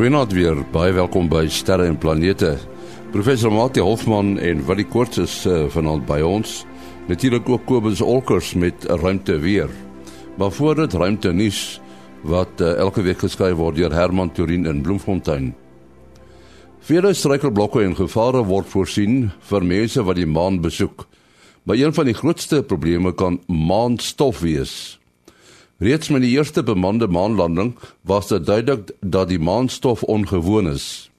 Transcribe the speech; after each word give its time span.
Goeienaand 0.00 0.32
weer. 0.32 0.56
Baie 0.72 0.94
welkom 0.96 1.26
by 1.28 1.42
Sterre 1.52 1.84
en 1.84 1.98
Planete. 2.00 2.54
Professor 3.12 3.52
Mati 3.52 3.82
Hofman 3.84 4.38
en 4.40 4.62
Willie 4.64 4.86
Koorts 4.88 5.18
is 5.20 5.34
uh, 5.44 5.66
vanaand 5.68 6.06
by 6.08 6.22
ons. 6.24 6.62
Natuurlik 7.10 7.50
ook 7.52 7.66
Kobus 7.68 8.00
Olkers 8.00 8.54
met 8.56 8.86
ruimte 8.88 9.36
weer. 9.42 9.68
Maar 10.40 10.54
voor 10.56 10.80
dit 10.80 10.96
ruimte 10.96 11.34
nuus 11.36 11.82
wat 12.24 12.64
uh, 12.64 12.78
elke 12.80 13.04
week 13.04 13.20
geskryf 13.20 13.58
word 13.60 13.76
deur 13.76 13.92
Herman 13.92 14.32
Turin 14.32 14.64
in 14.64 14.80
Bloemfontein. 14.80 15.52
Vele 16.80 17.12
struikelblokke 17.12 17.84
en 17.84 17.98
gevare 17.98 18.40
word 18.48 18.72
voorsien 18.72 19.26
vir 19.50 19.68
mense 19.68 20.00
wat 20.08 20.16
die 20.16 20.24
maan 20.24 20.62
besoek. 20.64 21.04
Maar 21.68 21.76
een 21.76 21.92
van 21.92 22.08
die 22.08 22.16
grootste 22.16 22.62
probleme 22.64 23.12
kan 23.12 23.36
maanstof 23.52 24.40
wees. 24.48 24.96
Reeds 25.80 26.10
met 26.12 26.20
die 26.20 26.34
eerste 26.36 26.60
bemande 26.62 27.06
maanlanding 27.08 27.70
was 28.04 28.26
dit 28.28 28.44
duidelik 28.46 28.90
dat 29.00 29.28
die 29.28 29.38
maanstof 29.40 30.02
ongewoon 30.02 30.68
is. 30.68 31.10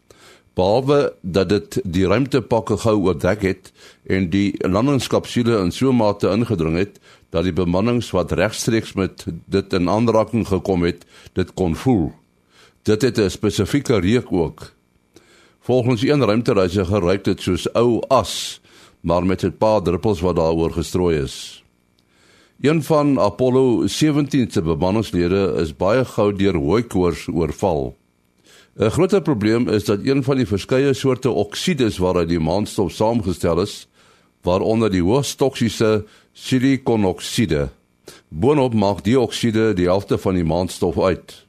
Behalwe 0.54 1.14
dat 1.22 1.50
dit 1.50 1.80
die 1.84 2.06
ruimtepakke 2.06 2.78
gou 2.78 2.94
oordek 3.08 3.42
het 3.42 3.72
en 4.06 4.28
die 4.30 4.54
landingskapsule 4.62 5.58
in 5.64 5.74
so 5.74 5.90
mate 5.92 6.30
ingedring 6.30 6.78
het 6.78 7.00
dat 7.34 7.48
die 7.50 7.56
bemannings 7.58 8.12
wat 8.14 8.36
regstreeks 8.38 8.94
met 8.94 9.26
dit 9.50 9.74
in 9.74 9.90
aanraking 9.90 10.46
gekom 10.48 10.86
het, 10.86 11.08
dit 11.34 11.54
kon 11.54 11.74
voel. 11.76 12.12
Dit 12.86 13.02
het 13.02 13.18
'n 13.18 13.30
spesifieke 13.30 13.98
reuk 13.98 14.32
ook. 14.32 14.74
Volgens 15.60 16.02
een 16.02 16.26
ruimtereisiger 16.26 17.02
ruik 17.02 17.24
dit 17.24 17.42
soos 17.42 17.74
ou 17.74 18.02
as, 18.08 18.62
maar 19.00 19.26
met 19.26 19.44
'n 19.44 19.58
paar 19.58 19.82
druppels 19.82 20.22
wat 20.22 20.36
daaroor 20.36 20.72
gestrooi 20.72 21.18
is. 21.18 21.64
Een 22.62 22.84
van 22.84 23.20
Apollo 23.20 23.88
17 23.88 24.52
se 24.52 24.62
bemanningslede 24.62 25.54
is 25.58 25.72
baie 25.76 26.04
gou 26.06 26.28
deur 26.34 26.56
hooikoors 26.62 27.24
oorval. 27.28 27.96
'n 28.78 28.90
Groot 28.90 29.24
probleem 29.24 29.68
is 29.68 29.86
dat 29.86 30.00
een 30.04 30.24
van 30.24 30.38
die 30.38 30.46
verskeie 30.46 30.94
soorte 30.94 31.30
oksides 31.30 31.98
waaruit 31.98 32.30
die 32.30 32.40
maanstof 32.40 32.92
saamgestel 32.92 33.62
is, 33.62 33.88
waaronder 34.42 34.92
die 34.92 35.02
hoogs 35.02 35.36
toksiese 35.36 36.06
silikonoksiede, 36.34 37.70
boonop 38.30 38.74
maak 38.74 39.04
die 39.04 39.20
okside 39.20 39.74
die 39.74 39.86
helfte 39.86 40.18
van 40.18 40.36
die 40.36 40.46
maanstof 40.46 41.00
uit. 41.00 41.46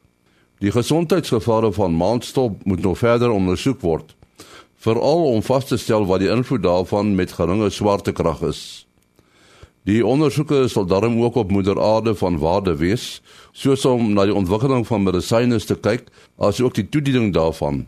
Die 0.59 0.73
gesondheidsgevare 0.73 1.73
van 1.73 1.97
maanstof 1.97 2.53
moet 2.65 2.83
nog 2.83 2.99
verder 2.99 3.31
ondersoek 3.31 3.81
word, 3.81 4.17
veral 4.77 5.25
om 5.25 5.43
vas 5.43 5.65
te 5.65 5.77
stel 5.77 6.07
wat 6.07 6.21
die 6.21 6.31
invloed 6.31 6.63
daarvan 6.63 7.15
met 7.15 7.33
geringe 7.33 7.71
swaartekrag 7.71 8.43
is. 8.43 8.87
Die 9.83 10.05
ondersoeke 10.07 10.69
sal 10.71 10.87
daarom 10.87 11.17
ook 11.23 11.35
op 11.35 11.51
moeder 11.51 11.81
aarde 11.83 12.15
van 12.15 12.39
waarde 12.39 12.77
wees, 12.79 13.23
soos 13.53 13.85
om 13.85 14.13
na 14.15 14.29
die 14.29 14.35
ontwikkeling 14.35 14.87
van 14.87 15.03
medisyne 15.03 15.59
te 15.59 15.75
kyk, 15.75 16.07
asook 16.39 16.77
die 16.79 16.87
toediening 16.87 17.33
daarvan 17.35 17.87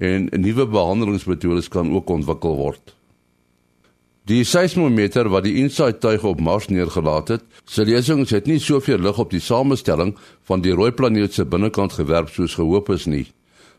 en 0.00 0.28
nuwe 0.32 0.64
behandelingsmetodes 0.68 1.68
kan 1.68 1.92
ook 1.92 2.08
ontwikkel 2.08 2.56
word. 2.56 2.94
Die 4.28 4.44
seismometer 4.44 5.28
wat 5.32 5.44
die 5.44 5.56
InSight 5.62 6.00
tuig 6.00 6.24
op 6.28 6.40
Mars 6.40 6.68
neergelaat 6.68 7.32
het, 7.34 7.44
se 7.64 7.84
lesings 7.84 8.32
het 8.32 8.46
nie 8.46 8.60
soveel 8.60 9.00
lig 9.00 9.18
op 9.18 9.32
die 9.32 9.40
samestelling 9.40 10.14
van 10.48 10.64
die 10.64 10.76
rooi 10.76 10.92
planeet 10.92 11.34
se 11.36 11.44
binnekant 11.44 11.96
gewerp 11.96 12.28
soos 12.32 12.54
gehoop 12.60 12.92
is 12.92 13.08
nie, 13.08 13.26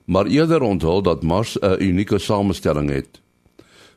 maar 0.05 0.29
eerder 0.29 0.65
onthul 0.65 1.01
dat 1.01 1.23
Mars 1.23 1.57
'n 1.61 1.77
unieke 1.79 2.19
samestelling 2.19 2.89
het. 2.89 3.21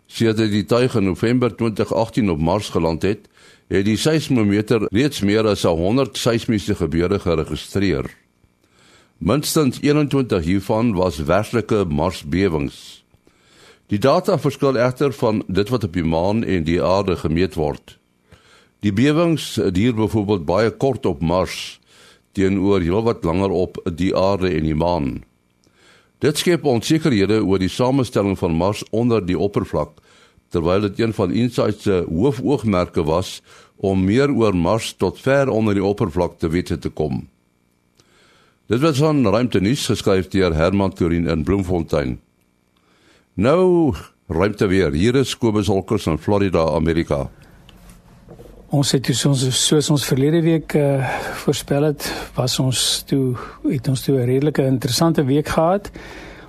Sedert 0.06 0.50
die 0.50 0.64
tuig 0.64 0.94
in 0.94 1.04
November 1.04 1.56
2018 1.56 2.30
op 2.30 2.38
Mars 2.38 2.68
geland 2.68 3.02
het, 3.02 3.28
het 3.72 3.86
die 3.86 3.96
seismometer 3.96 4.86
reeds 4.92 5.22
meer 5.24 5.46
as 5.48 5.64
100 5.64 6.18
seismiese 6.18 6.74
gebeure 6.74 7.18
geregistreer. 7.18 8.10
Minstens 9.18 9.80
21 9.80 10.44
hiervan 10.44 10.92
was 10.94 11.22
werklike 11.24 11.84
Marsbewings. 11.88 13.04
Die 13.88 13.98
data 13.98 14.38
verskil 14.38 14.76
egter 14.76 15.12
van 15.12 15.42
dit 15.46 15.68
wat 15.68 15.84
op 15.84 15.92
die 15.92 16.04
maan 16.04 16.44
en 16.44 16.64
die 16.64 16.82
aarde 16.82 17.16
gemeet 17.16 17.54
word. 17.54 17.98
Die 18.84 18.92
bewings 18.92 19.54
duur 19.56 19.94
byvoorbeeld 19.96 20.44
baie 20.44 20.70
kort 20.70 21.06
op 21.06 21.22
Mars 21.22 21.80
teenoor 22.34 22.82
heelwat 22.82 23.24
langer 23.24 23.52
op 23.54 23.78
die 23.96 24.10
aarde 24.16 24.50
en 24.50 24.66
die 24.66 24.76
maan. 24.76 25.22
Dit 26.18 26.40
skep 26.40 26.64
onsekerhede 26.64 27.40
oor 27.44 27.60
die 27.62 27.70
samestelling 27.70 28.36
van 28.38 28.56
Mars 28.56 28.82
onder 28.90 29.24
die 29.24 29.38
oppervlak 29.38 30.00
terwyl 30.54 30.86
dit 30.86 31.00
een 31.02 31.14
van 31.16 31.34
InSight 31.34 31.82
se 31.82 32.04
hoofoogmerke 32.08 33.02
was 33.04 33.40
om 33.76 34.04
meer 34.06 34.30
oor 34.30 34.56
Mars 34.56 34.94
tot 34.98 35.20
ver 35.20 35.50
onder 35.50 35.74
die 35.74 35.84
oppervlak 35.84 36.38
te 36.38 36.48
weet 36.48 36.74
te 36.80 36.88
kom. 36.88 37.24
Dit 38.70 38.80
was 38.80 38.98
van 39.02 39.26
ruimte 39.26 39.60
nuus 39.60 39.86
geskryf 39.90 40.30
deur 40.32 40.54
Herman 40.54 40.94
Turin 40.94 41.26
in 41.28 41.44
Bloemfontein. 41.44 42.20
Nou 43.34 43.94
ruimte 44.28 44.66
weer. 44.66 44.92
Hier 44.92 45.14
is 45.20 45.34
Kobus 45.38 45.66
Holkers 45.66 46.06
in 46.06 46.18
Florida, 46.18 46.62
Amerika. 46.72 47.26
Ons 48.74 48.94
het 48.94 49.04
dus 49.06 49.24
ons 49.28 49.42
soos 49.58 49.90
ons 49.90 50.06
verlede 50.06 50.40
week 50.42 50.74
uh, 50.78 51.10
voorspel 51.44 51.90
het, 51.90 52.06
was 52.34 52.56
ons 52.62 53.02
toe 53.06 53.34
het 53.68 53.88
ons 53.88 54.02
toe 54.02 54.16
'n 54.18 54.26
redelike 54.26 54.64
interessante 54.64 55.24
week 55.24 55.48
gehad. 55.48 55.90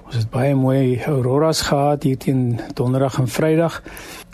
Ons 0.05 0.19
het 0.19 0.27
baie 0.29 0.53
mooi 0.53 0.99
auroras 1.09 1.63
gehad 1.65 2.03
hier 2.05 2.17
teen 2.21 2.59
Donderdag 2.77 3.15
en 3.23 3.27
Vrydag. 3.27 3.79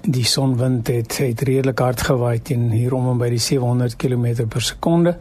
Die 0.03 0.25
sonwind 0.27 0.89
het 0.91 1.15
het 1.21 1.43
redelik 1.47 1.79
hard 1.79 2.01
gewaai 2.09 2.41
teen 2.43 2.65
hier 2.75 2.91
om 2.97 3.07
en 3.13 3.21
by 3.21 3.29
die 3.31 3.39
700 3.39 3.95
km 3.95 4.49
per 4.51 4.65
sekonde. 4.67 5.13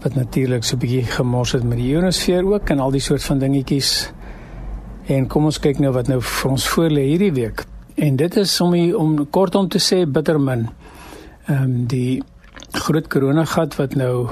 Wat 0.00 0.16
natuurlik 0.16 0.64
so 0.64 0.76
'n 0.76 0.78
bietjie 0.80 1.04
gemors 1.04 1.52
het 1.52 1.64
met 1.64 1.76
die 1.76 1.92
ionosfeer 1.92 2.46
ook 2.48 2.70
en 2.70 2.80
al 2.80 2.90
die 2.90 3.00
soort 3.00 3.22
van 3.22 3.38
dingetjies. 3.38 4.12
En 5.06 5.26
kom 5.26 5.44
ons 5.44 5.58
kyk 5.58 5.78
nou 5.78 5.92
wat 5.92 6.08
nou 6.08 6.20
vir 6.20 6.50
ons 6.50 6.68
voor 6.68 6.90
lê 6.90 7.04
hierdie 7.04 7.32
week. 7.32 7.64
En 7.96 8.16
dit 8.16 8.36
is 8.36 8.60
om 8.60 8.70
die, 8.70 8.98
om 8.98 9.30
kort 9.30 9.54
om 9.54 9.68
te 9.68 9.78
sê 9.78 10.10
bittermin. 10.10 10.68
Ehm 11.46 11.62
um, 11.62 11.86
die 11.86 12.22
groot 12.72 13.08
koronagat 13.08 13.76
wat 13.76 13.94
nou 13.94 14.28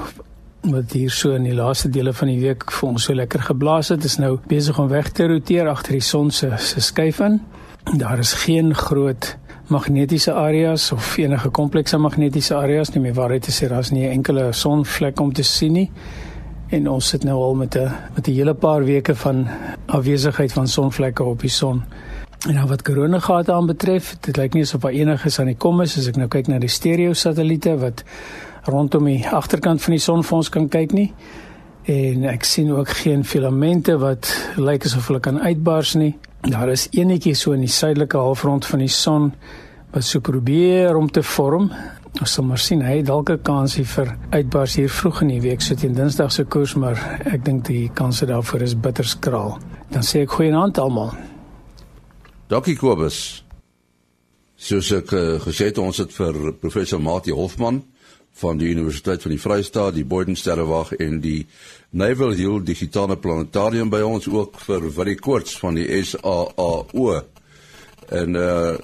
wat 0.61 0.91
hier 0.93 1.09
so 1.09 1.33
in 1.33 1.43
die 1.43 1.55
laaste 1.57 1.89
dele 1.89 2.13
van 2.13 2.29
die 2.29 2.39
week 2.39 2.67
vir 2.71 2.89
ons 2.89 3.07
so 3.07 3.13
lekker 3.17 3.41
geblaas 3.49 3.89
het, 3.89 4.03
is 4.05 4.19
nou 4.21 4.35
besig 4.49 4.77
om 4.79 4.89
weg 4.91 5.09
te 5.09 5.25
roteer 5.27 5.69
agter 5.71 5.97
die 5.97 6.05
son 6.05 6.29
se 6.31 6.51
se 6.57 6.81
skuif 6.81 7.19
in. 7.25 7.39
Daar 7.97 8.19
is 8.19 8.33
geen 8.43 8.75
groot 8.75 9.37
magnetiese 9.71 10.33
areas 10.33 10.91
of 10.91 11.17
enige 11.17 11.49
komplekse 11.49 11.97
magnetiese 11.97 12.55
areas 12.55 12.91
nie 12.93 13.01
meer 13.01 13.15
waaruit 13.17 13.47
te 13.47 13.51
sê 13.55 13.69
daar's 13.69 13.91
nie 13.91 14.05
'n 14.05 14.11
enkele 14.11 14.51
sonvlek 14.53 15.19
om 15.19 15.33
te 15.33 15.43
sien 15.43 15.73
nie. 15.73 15.91
En 16.69 16.87
ons 16.87 17.07
sit 17.07 17.23
nou 17.23 17.37
al 17.41 17.55
met 17.55 17.75
'n 17.75 17.91
met 18.15 18.27
'n 18.27 18.31
hele 18.31 18.53
paar 18.53 18.83
weke 18.85 19.15
van 19.15 19.47
afwesigheid 19.87 20.53
van 20.53 20.67
sonvlekke 20.67 21.23
op 21.23 21.39
die 21.39 21.49
son. 21.49 21.83
En 22.41 22.55
nou 22.57 22.67
wat 22.67 22.81
korona 22.81 23.19
gehad 23.19 23.49
aan 23.49 23.65
betref, 23.69 24.15
dit 24.25 24.37
lyk 24.37 24.55
nie 24.57 24.63
asof 24.65 24.81
daar 24.81 24.95
enigiets 24.97 25.37
aan 25.39 25.51
die 25.51 25.57
kom 25.61 25.83
is 25.83 25.93
as 25.99 26.07
ek 26.09 26.15
nou 26.17 26.25
kyk 26.31 26.47
na 26.49 26.57
die 26.57 26.71
stereo 26.73 27.13
satelliete 27.13 27.75
wat 27.77 28.01
rondom 28.65 29.05
die 29.05 29.21
agterkant 29.29 29.83
van 29.83 29.93
die 29.93 30.01
son 30.01 30.25
vir 30.25 30.37
ons 30.39 30.49
kan 30.49 30.65
kyk 30.73 30.95
nie. 30.97 31.11
En 31.85 32.25
ek 32.31 32.47
sien 32.49 32.71
ook 32.73 32.89
geen 33.03 33.21
filamente 33.29 33.93
wat 34.01 34.33
lyk 34.57 34.89
asof 34.89 35.11
hulle 35.11 35.21
kan 35.21 35.37
uitbars 35.37 35.93
nie. 36.01 36.15
Daar 36.41 36.73
is 36.73 36.87
eenetjie 36.97 37.35
so 37.37 37.53
in 37.53 37.61
die 37.61 37.69
suidelike 37.69 38.17
halfrond 38.17 38.65
van 38.65 38.81
die 38.81 38.89
son 38.89 39.31
wat 39.93 40.09
so 40.09 40.25
probeer 40.25 40.97
om 40.97 41.11
te 41.13 41.21
vorm. 41.21 41.69
Ons 42.17 42.33
sal 42.39 42.47
maar 42.49 42.61
sien, 42.61 42.81
hy 42.81 43.03
het 43.03 43.05
dalk 43.05 43.29
'n 43.29 43.41
kansie 43.43 43.85
vir 43.85 44.17
uitbars 44.31 44.75
hier 44.75 44.89
vroeg 44.89 45.21
in 45.21 45.27
die 45.27 45.41
week, 45.41 45.61
so 45.61 45.75
teen 45.75 45.93
Dinsdag 45.93 46.31
se 46.31 46.43
koers, 46.43 46.75
maar 46.75 46.97
ek 47.25 47.45
dink 47.45 47.65
die 47.65 47.91
kanse 47.93 48.25
daarvoor 48.25 48.61
is 48.61 48.73
bitter 48.73 49.05
skraal. 49.05 49.59
Dan 49.91 50.01
sê 50.01 50.21
ek 50.21 50.31
goeienaand 50.31 50.77
almal. 50.77 51.13
Dankie 52.51 52.73
Kobus. 52.75 53.45
Soos 54.59 54.89
ek 54.91 55.13
uh, 55.15 55.37
gesê 55.39 55.69
het, 55.69 55.77
ons 55.79 56.01
het 56.03 56.11
vir 56.11 56.49
professor 56.59 56.99
Mati 56.99 57.31
Hofman 57.31 57.77
van 58.41 58.57
die 58.59 58.67
Universiteit 58.73 59.23
van 59.23 59.31
die 59.31 59.39
Vrystaat, 59.39 59.93
die 59.95 60.03
Boyden 60.03 60.35
Sterrewag 60.35 60.91
en 60.99 61.21
die 61.23 61.45
Naval 61.95 62.35
Hill 62.35 62.59
Digitale 62.67 63.15
Planetarium 63.23 63.87
by 63.93 64.01
ons 64.03 64.27
ook 64.27 64.59
vir 64.65 64.89
Willie 64.97 65.15
Koorts 65.15 65.55
van 65.63 65.79
die 65.79 65.87
SAAO. 66.03 67.21
En 68.19 68.35
uh 68.35 68.75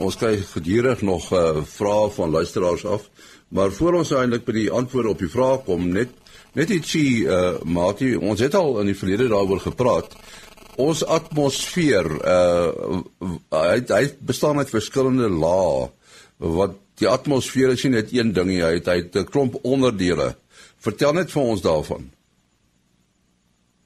ons 0.00 0.16
kry 0.16 0.38
gedurig 0.54 1.04
nog 1.04 1.28
uh 1.36 1.60
vrae 1.76 2.08
van 2.16 2.32
luisteraars 2.32 2.86
af, 2.88 3.04
maar 3.52 3.76
voor 3.76 4.00
ons 4.00 4.14
eintlik 4.16 4.48
by 4.48 4.56
die 4.62 4.70
antwoorde 4.72 5.12
op 5.12 5.20
die 5.20 5.28
vrae 5.28 5.60
kom 5.68 5.90
net 5.92 6.16
net 6.56 6.72
ietsie 6.72 7.26
uh 7.28 7.60
Mati, 7.68 8.14
ons 8.16 8.40
het 8.40 8.56
al 8.56 8.80
in 8.80 8.94
die 8.94 8.96
verlede 8.96 9.28
daaroor 9.28 9.60
gepraat. 9.68 10.16
Ons 10.80 11.04
atmosfeer 11.06 12.08
uh 12.18 13.02
hy 13.54 13.76
hy 13.88 14.04
bestaan 14.26 14.58
uit 14.58 14.72
verskillende 14.72 15.28
lae 15.30 15.90
wat 16.38 16.80
die 16.98 17.08
atmosfeer 17.10 17.74
is 17.74 17.84
nie 17.84 17.94
net 17.94 18.12
een 18.14 18.32
ding 18.34 18.50
nie, 18.50 18.62
hy 18.62 18.74
het 18.78 18.90
hy 18.90 18.96
het 19.02 19.16
'n 19.16 19.30
klomp 19.30 19.58
onderdele. 19.62 20.34
Vertel 20.82 21.14
net 21.14 21.30
vir 21.30 21.42
ons 21.42 21.62
daarvan. 21.62 22.10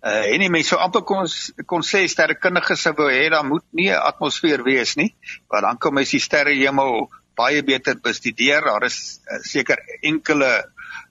Uh 0.01 0.25
en 0.33 0.41
nie 0.41 0.51
mense 0.51 0.71
so 0.71 0.77
amper 0.77 1.03
kon 1.03 1.27
kon 1.67 1.83
sê 1.83 2.07
sterrekundiges 2.09 2.81
sou 2.81 2.95
wou 2.97 3.11
hê 3.11 3.29
daar 3.31 3.45
moet 3.45 3.65
nie 3.73 3.91
'n 3.91 4.01
atmosfeer 4.11 4.65
wees 4.65 4.97
nie, 4.97 5.15
want 5.51 5.63
dan 5.63 5.79
kom 5.79 5.95
mens 5.95 6.11
die 6.11 6.21
sterrehemel 6.21 7.11
baie 7.37 7.63
beter 7.63 7.97
bestudeer. 8.03 8.65
Daar 8.65 8.85
is 8.85 9.21
uh, 9.31 9.39
seker 9.43 9.79
enkele 10.03 10.65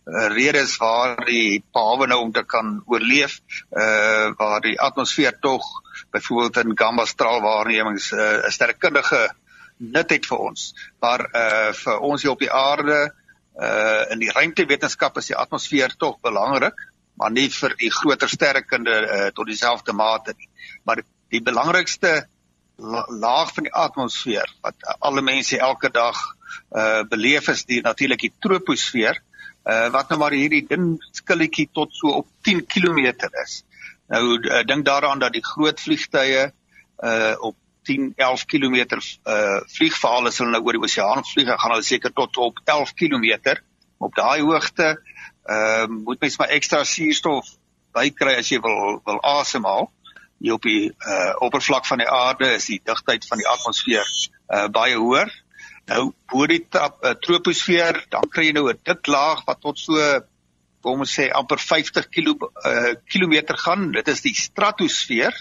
uh, 0.07 0.27
redes 0.33 0.77
waar 0.81 1.15
die 1.27 1.63
pawe 1.71 2.07
nou 2.07 2.21
om 2.25 2.31
te 2.31 2.43
kan 2.43 2.77
oorleef 2.85 3.39
uh 3.71 4.33
waar 4.39 4.61
die 4.61 4.79
atmosfeer 4.79 5.39
tog 5.39 5.65
byvoorbeeld 6.11 6.57
in 6.65 6.77
gamma 6.77 7.05
straalwaarnemings 7.05 8.11
uh, 8.11 8.45
'n 8.47 8.51
sterkundige 8.51 9.23
nut 9.77 10.09
het 10.09 10.25
vir 10.25 10.37
ons. 10.37 10.73
Maar 10.99 11.27
uh 11.33 11.73
vir 11.73 11.99
ons 11.99 12.21
hier 12.21 12.31
op 12.31 12.39
die 12.39 12.51
aarde 12.51 13.13
uh 13.61 14.03
in 14.11 14.19
die 14.19 14.31
ruimtewetenskap 14.31 15.17
is 15.17 15.33
die 15.33 15.37
atmosfeer 15.37 15.95
tog 15.97 16.19
belangrik 16.21 16.87
maar 17.17 17.33
nie 17.33 17.49
vir 17.49 17.75
die 17.79 17.91
groter 17.91 18.29
sterrekunde 18.29 18.95
uh, 18.95 19.27
tot 19.33 19.49
dieselfde 19.49 19.93
mate 19.93 20.35
nie. 20.37 20.49
Maar 20.85 21.01
die 21.33 21.41
belangrikste 21.41 22.27
la 22.77 23.05
laag 23.09 23.53
van 23.55 23.65
die 23.65 23.73
atmosfeer 23.73 24.51
wat 24.61 24.75
uh, 24.85 24.93
alle 25.09 25.23
mense 25.25 25.57
elke 25.57 25.89
dag 25.89 26.19
uh 26.77 27.03
beleef 27.09 27.47
is 27.49 27.65
die 27.65 27.81
natuurlik 27.81 28.21
die 28.27 28.33
troposfeer 28.43 29.17
uh, 29.67 29.87
wat 29.93 30.09
nou 30.09 30.19
maar 30.21 30.35
hierdie 30.35 30.63
dun 30.67 30.95
skilletjie 31.15 31.69
tot 31.75 31.93
so 31.95 32.13
op 32.21 32.27
10 32.47 32.65
km 32.71 33.11
is. 33.43 33.61
Nou 34.07 34.37
uh, 34.39 34.63
dink 34.67 34.85
daaraan 34.85 35.19
dat 35.19 35.35
die 35.35 35.45
groot 35.45 35.79
vliegtye 35.81 36.51
uh 37.03 37.35
op 37.45 37.55
10 37.87 38.13
11 38.15 38.45
km 38.45 38.75
uh 38.75 39.59
vliegverhaal 39.75 40.27
as 40.27 40.39
hulle 40.41 40.55
nou 40.55 40.63
oor 40.65 40.79
die 40.79 40.85
oseaan 40.87 41.25
vlieg, 41.27 41.51
gaan 41.51 41.75
hulle 41.75 41.85
seker 41.85 42.13
tot 42.13 42.37
op 42.37 42.61
11 42.65 42.93
km. 42.93 43.57
Op 43.97 44.15
daai 44.15 44.41
hoogte 44.41 44.95
ehm 45.47 45.91
uh, 45.91 46.03
moet 46.03 46.19
mens 46.19 46.37
maar 46.37 46.51
ekstra 46.55 46.83
suurstof 46.83 47.53
bykry 47.95 48.33
as 48.39 48.49
jy 48.51 48.59
wil 48.63 49.01
wil 49.05 49.21
asemhaal. 49.23 49.91
Hier 50.39 50.57
op 50.57 50.65
die 50.65 50.91
uh 50.91 51.33
oppervlak 51.43 51.85
van 51.85 52.03
die 52.03 52.09
aarde 52.09 52.53
is 52.55 52.67
die 52.71 52.81
digtheid 52.83 53.27
van 53.27 53.43
die 53.43 53.47
atmosfeer 53.47 54.07
uh 54.53 54.67
baie 54.71 54.97
hoër 54.97 55.31
Nou 55.87 56.11
bo 56.31 56.47
die 56.49 56.63
trap, 56.67 56.99
uh, 57.03 57.13
troposfeer, 57.23 58.03
dan 58.11 58.27
kry 58.31 58.49
jy 58.49 58.55
nou 58.57 58.67
'n 58.69 58.79
dik 58.83 59.07
laag 59.07 59.45
wat 59.47 59.61
tot 59.61 59.79
so 59.79 59.95
kom 60.83 61.03
ons 61.03 61.13
sê 61.19 61.29
amper 61.33 61.59
50 61.59 62.09
kilo 62.09 62.35
uh, 62.41 62.95
kilometer 63.11 63.57
gaan. 63.57 63.91
Dit 63.91 64.07
is 64.07 64.21
die 64.21 64.35
stratosfeer. 64.35 65.35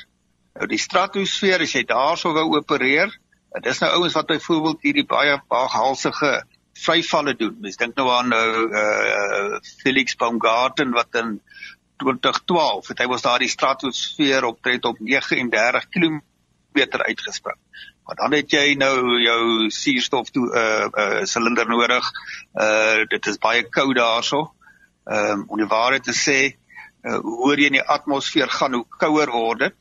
Nou 0.56 0.66
die 0.70 0.80
stratosfeer 0.80 1.62
as 1.62 1.74
jy 1.74 1.84
daarso 1.84 2.32
wou 2.32 2.56
opereer, 2.56 3.12
dit 3.56 3.72
is 3.72 3.80
nou 3.80 3.90
ouens 3.98 4.14
wat 4.16 4.30
byvoorbeeld 4.30 4.86
hierdie 4.86 5.06
baie 5.06 5.36
baaghalsige 5.48 6.32
vryvalle 6.76 7.34
doen. 7.36 7.56
Mens 7.60 7.76
dink 7.80 7.96
nou 7.96 8.08
aan 8.12 8.28
nou 8.32 8.46
uh, 8.68 9.58
Felix 9.82 10.16
Baumgarten 10.16 10.92
wat 10.96 11.14
in 11.20 11.40
2012 12.02 12.90
het 12.92 12.98
hy 13.00 13.06
was 13.08 13.24
daar 13.24 13.40
die 13.40 13.52
stratosfeer 13.52 14.44
optred 14.44 14.84
op 14.84 15.00
39 15.00 15.88
km 15.88 16.20
uitgespring. 16.76 17.58
Maar 18.06 18.16
dan 18.16 18.32
het 18.38 18.52
jy 18.54 18.74
nou 18.78 19.18
jou 19.18 19.70
suurstof 19.74 20.30
toe 20.30 20.46
'n 20.46 20.58
uh, 20.58 20.88
uh, 21.02 21.24
silinder 21.24 21.66
nodig. 21.66 22.10
Uh 22.54 23.02
dit 23.08 23.26
is 23.26 23.38
baie 23.38 23.62
koud 23.68 23.96
daarso. 23.96 24.52
Ehm 25.04 25.30
um, 25.30 25.44
om 25.48 25.58
die 25.58 25.66
waarheid 25.66 26.04
te 26.04 26.14
sê, 26.14 26.54
uh, 27.02 27.18
hoor 27.18 27.58
jy 27.58 27.66
in 27.66 27.78
die 27.78 27.88
atmosfeer 27.96 28.48
gaan 28.48 28.74
hoe 28.74 28.86
kouer 28.98 29.30
word 29.30 29.58
dit? 29.58 29.76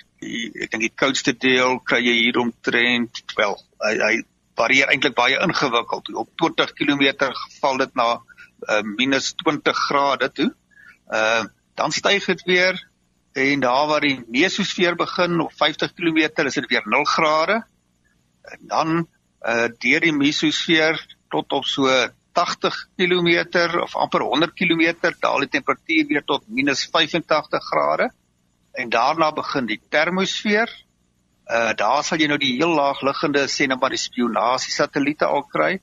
Ek 0.62 0.72
dink 0.72 0.81
die 0.81 0.95
koudste 0.95 1.33
deel 1.38 1.80
kry 1.80 2.01
jy 2.01 2.16
hier 2.24 2.39
omtrent 2.39 3.22
wel 3.36 3.56
hy, 3.86 3.94
hy 3.94 4.16
varieer 4.57 4.89
eintlik 4.89 5.13
baie 5.16 5.38
ingewikkeld. 5.42 6.13
Op 6.16 6.30
20 6.38 6.74
km 6.74 7.31
val 7.62 7.78
dit 7.78 7.95
na 7.95 8.10
uh, 8.16 8.81
minus 8.81 9.33
20 9.44 9.86
grade 9.89 10.31
toe. 10.31 10.50
Ehm 11.12 11.45
uh, 11.45 11.54
dan 11.75 11.92
styg 11.92 12.25
dit 12.25 12.42
weer 12.48 12.78
en 13.36 13.60
daar 13.60 13.88
waar 13.88 14.01
die 14.01 14.24
mesosfeer 14.31 14.95
begin 14.95 15.42
op 15.44 15.51
50 15.54 15.94
km 15.94 16.45
is 16.48 16.54
dit 16.54 16.69
weer 16.71 16.86
0 16.86 17.04
grade 17.04 17.54
en 17.54 17.75
dan 18.59 19.07
uh 19.45 19.68
deur 19.80 20.01
die 20.01 20.13
mesosfeer 20.15 21.00
tot 21.30 21.51
op 21.53 21.65
so 21.69 21.89
80 22.36 22.75
km 22.97 23.30
of 23.81 23.95
amper 23.95 24.25
100 24.27 24.53
km 24.53 25.13
daal 25.19 25.45
die 25.45 25.53
temperatuur 25.57 26.07
weer 26.07 26.24
tot 26.24 26.44
-85 26.47 27.69
grade. 27.71 28.09
En 28.74 28.89
daarna 28.89 29.31
begin 29.31 29.65
die 29.65 29.81
termosfeer. 29.89 30.69
Uh 31.47 31.74
daar 31.74 32.03
sal 32.03 32.19
jy 32.19 32.27
nou 32.27 32.38
die 32.42 32.56
heel 32.57 32.74
laag 32.75 33.01
liggende 33.01 33.45
sê 33.47 33.68
nou 33.68 33.77
maar 33.80 33.94
die 33.94 34.01
spionasie 34.01 34.74
satelliete 34.74 35.25
al 35.25 35.44
kry. 35.44 35.80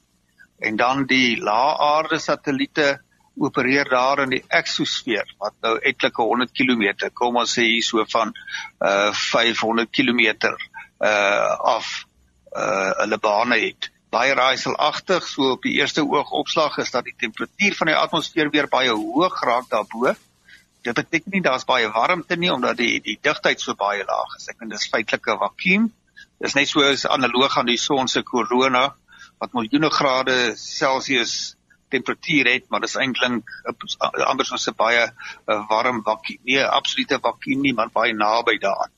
En 0.58 0.76
dan 0.76 1.06
die 1.06 1.40
lae 1.40 1.78
aarde 1.78 2.18
satelliete 2.18 3.00
opereer 3.36 3.88
daar 3.88 4.22
in 4.26 4.34
die 4.34 4.44
eksosfeer 4.48 5.28
wat 5.40 5.54
nou 5.64 5.78
etlike 5.80 6.22
100 6.22 6.52
km 6.52 7.08
kom 7.14 7.38
ons 7.40 7.54
sê 7.56 7.64
hier 7.64 7.84
so 7.86 8.04
van 8.12 8.34
uh 8.84 9.12
500 9.12 9.88
km 9.88 10.52
uh 11.00 11.76
af 11.76 12.04
uh 12.56 12.90
hulle 13.02 13.18
bane 13.18 13.58
het. 13.60 13.90
Baie 14.12 14.34
raaiselagtig 14.36 15.26
so 15.26 15.54
op 15.54 15.62
die 15.64 15.78
eerste 15.80 16.04
oog 16.04 16.30
opslag 16.36 16.76
is 16.78 16.90
dat 16.90 17.04
die 17.04 17.16
temperatuur 17.16 17.76
van 17.78 17.90
die 17.92 17.96
atmosfeer 17.96 18.50
weer 18.52 18.68
baie 18.68 18.92
hoog 18.92 19.40
raak 19.40 19.70
daarbo. 19.70 20.12
Dit 20.82 20.94
beteken 20.94 21.32
nie 21.32 21.42
daar's 21.42 21.64
baie 21.64 21.88
warmte 21.92 22.36
nie 22.36 22.52
omdat 22.52 22.76
die 22.76 23.00
die 23.00 23.18
digtheid 23.20 23.60
so 23.60 23.74
baie 23.74 24.04
laag 24.04 24.36
is. 24.36 24.48
Ek 24.48 24.58
dink 24.58 24.72
dis 24.74 24.88
feitelik 24.88 25.28
'n 25.28 25.38
vakuum. 25.38 25.90
Dis 26.40 26.54
net 26.54 26.68
so 26.68 26.82
as 26.82 27.06
analoog 27.06 27.56
aan 27.58 27.70
die 27.70 27.78
son 27.78 28.08
se 28.08 28.22
korona 28.22 28.94
wat 29.40 29.52
miljoene 29.52 29.90
grade 29.90 30.54
Celsius 30.56 31.56
temperatuur 31.92 32.48
het, 32.52 32.68
maar 32.68 32.80
dis 32.80 32.96
eintlik 32.96 33.48
anders 34.26 34.52
as 34.52 34.68
'n 34.68 34.76
baie 34.76 35.04
uh, 35.06 35.68
warm 35.68 36.02
vakuum. 36.02 36.40
Nee, 36.44 36.64
absolute 36.64 37.18
vakuum 37.18 37.60
nie, 37.60 37.74
maar 37.74 37.90
baie 37.92 38.14
naby 38.14 38.58
daaraan. 38.58 38.92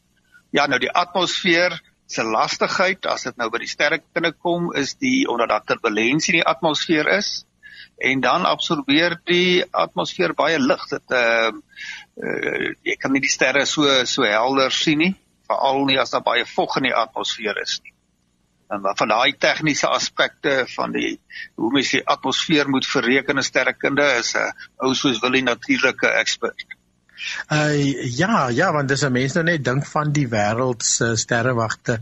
Ja, 0.51 0.67
nou 0.67 0.79
die 0.79 0.93
atmosfeer 0.93 1.81
se 2.07 2.25
lastigheid 2.25 3.07
as 3.07 3.25
dit 3.29 3.37
nou 3.41 3.49
by 3.51 3.63
die 3.63 3.71
sterrekunde 3.71 4.33
kom 4.33 4.71
is 4.77 4.95
die 5.01 5.25
omdat 5.31 5.49
daar 5.49 5.65
turbulensie 5.65 6.35
in 6.35 6.41
die 6.43 6.49
atmosfeer 6.49 7.09
is. 7.17 7.45
En 7.99 8.21
dan 8.21 8.45
absorbeer 8.45 9.17
die 9.25 9.65
atmosfeer 9.71 10.35
baie 10.35 10.59
lig 10.59 10.83
dit 10.91 11.15
uh, 11.15 11.51
uh 11.51 12.71
jy 12.85 12.97
kan 13.01 13.15
nie 13.15 13.23
die 13.25 13.33
sterre 13.33 13.65
so 13.67 14.05
so 14.05 14.27
helder 14.29 14.73
sien 14.75 14.99
nie 14.99 15.15
veral 15.49 15.85
nie 15.89 15.99
as 16.01 16.15
daar 16.15 16.25
baie 16.25 16.45
vog 16.49 16.79
in 16.81 16.89
die 16.89 16.97
atmosfeer 16.97 17.61
is 17.63 17.81
nie. 17.83 17.93
En 18.73 18.85
van 18.99 19.11
daai 19.13 19.37
tegniese 19.39 19.89
aspekte 19.93 20.65
van 20.75 20.93
die 20.93 21.19
hoe 21.61 21.71
mens 21.73 21.93
die 21.95 22.03
atmosfeer 22.15 22.69
moet 22.71 22.89
bereken 22.93 23.41
in 23.41 23.47
sterrekunde 23.47 24.07
is 24.21 24.35
'n 24.35 24.53
ou 24.85 24.95
soos 24.95 25.21
Willie 25.23 25.45
natuurlike 25.45 26.09
ekspert 26.23 26.65
Uh 27.53 27.75
ja, 28.17 28.49
ja, 28.49 28.73
want 28.73 28.89
dis 28.89 29.05
'n 29.05 29.13
mens 29.13 29.33
nou 29.33 29.45
net 29.45 29.65
dink 29.65 29.87
van 29.87 30.13
die 30.13 30.29
wêreld 30.29 30.83
se 30.83 31.17
sterrewagte 31.17 32.01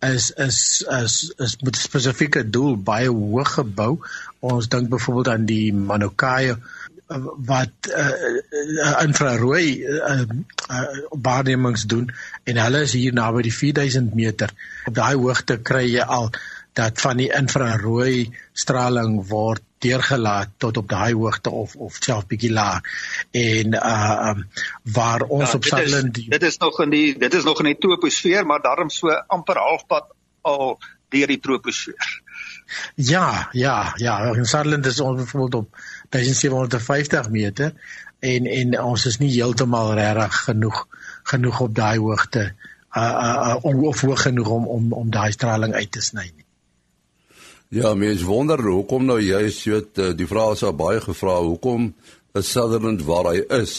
is 0.00 0.30
is 0.30 0.84
is 0.88 1.32
is 1.36 1.56
met 1.60 1.76
'n 1.76 1.80
spesifieke 1.80 2.50
doel 2.50 2.76
baie 2.76 3.08
hoog 3.08 3.54
gebou. 3.54 3.98
Ons 4.40 4.68
dink 4.68 4.88
byvoorbeeld 4.88 5.28
aan 5.28 5.44
die 5.44 5.74
Manukai 5.74 6.56
wat 7.50 7.90
uh, 7.90 8.06
uh, 8.06 9.02
infrarooi 9.02 9.82
uh, 9.82 10.22
uh, 10.70 10.98
waarnemings 11.10 11.82
doen 11.90 12.12
en 12.44 12.56
hulle 12.56 12.82
is 12.86 12.92
hier 12.92 13.12
naby 13.12 13.42
die 13.42 13.54
4000 13.54 14.14
meter. 14.14 14.52
Op 14.86 14.94
daai 14.94 15.14
hoogte 15.14 15.58
kry 15.58 15.84
jy 15.90 16.06
al 16.06 16.30
dat 16.72 17.00
van 17.00 17.16
die 17.16 17.30
infrarooi 17.34 18.30
straling 18.52 19.18
word 19.28 19.62
deurgelaat 19.80 20.52
tot 20.60 20.76
op 20.76 20.88
daai 20.88 21.14
hoogte 21.14 21.50
of 21.50 21.74
of 21.76 21.96
self 22.00 22.26
bietjie 22.30 22.52
laag 22.52 22.84
en 23.30 23.74
uh 23.74 24.30
um, 24.30 24.46
waar 24.92 25.22
ons 25.22 25.48
ja, 25.48 25.56
op 25.56 25.64
Sutherland 25.64 26.14
dit, 26.14 26.30
dit 26.30 26.42
is 26.42 26.58
nog 26.58 26.80
in 26.84 26.90
die 26.90 27.18
dit 27.18 27.34
is 27.34 27.44
nog 27.44 27.62
in 27.64 27.70
die 27.72 27.78
troposfeer 27.78 28.46
maar 28.46 28.60
daarom 28.60 28.90
so 28.90 29.08
amper 29.26 29.58
halfpad 29.58 30.12
al 30.42 30.78
deur 31.10 31.26
die 31.26 31.40
troposfeer. 31.42 32.10
Ja, 32.94 33.48
ja, 33.52 33.92
ja, 33.96 34.18
in 34.34 34.44
Sutherland 34.44 34.86
is 34.86 35.00
ons 35.00 35.22
byvoorbeeld 35.22 35.54
op 35.54 35.80
1750 36.08 37.30
meter 37.30 37.72
en 38.18 38.46
en 38.46 38.80
ons 38.82 39.06
is 39.06 39.18
nie 39.18 39.32
heeltemal 39.32 39.94
regtig 39.94 40.44
genoeg 40.44 40.84
genoeg 41.32 41.60
op 41.60 41.74
daai 41.74 41.98
hoogte 41.98 42.52
uh 42.96 43.02
uh, 43.02 43.56
uh 43.64 43.82
of 43.88 44.00
hoog 44.00 44.22
genoeg 44.22 44.48
om 44.48 44.66
om 44.66 44.92
om 44.92 45.10
daai 45.10 45.32
straling 45.32 45.74
uit 45.74 45.90
te 45.90 46.00
sny 46.00 46.30
nie. 46.36 46.46
Ja, 47.70 47.94
mens 47.94 48.22
wonder 48.26 48.58
hoekom 48.66 49.04
nou 49.06 49.20
jy 49.22 49.44
so 49.54 49.78
eh, 49.78 50.10
die 50.18 50.26
vrae 50.26 50.56
is 50.56 50.64
al 50.66 50.74
baie 50.74 50.98
gevra, 51.04 51.36
hoekom 51.38 51.92
is 52.34 52.48
Sutherland 52.50 53.04
waar 53.06 53.28
hy 53.30 53.44
is 53.60 53.74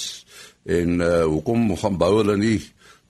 en 0.64 1.02
uh 1.04 1.26
hoekom 1.28 1.74
gaan 1.82 1.98
bou 2.00 2.12
hulle 2.22 2.38
nie 2.40 2.60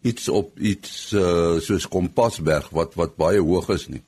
iets 0.02 0.26
op 0.32 0.58
iets 0.58 1.12
uh 1.14 1.60
soos 1.62 1.86
Kompasberg 1.92 2.72
wat 2.74 2.98
wat 2.98 3.14
baie 3.22 3.44
hoog 3.44 3.70
is 3.76 3.86
nie. 3.94 4.02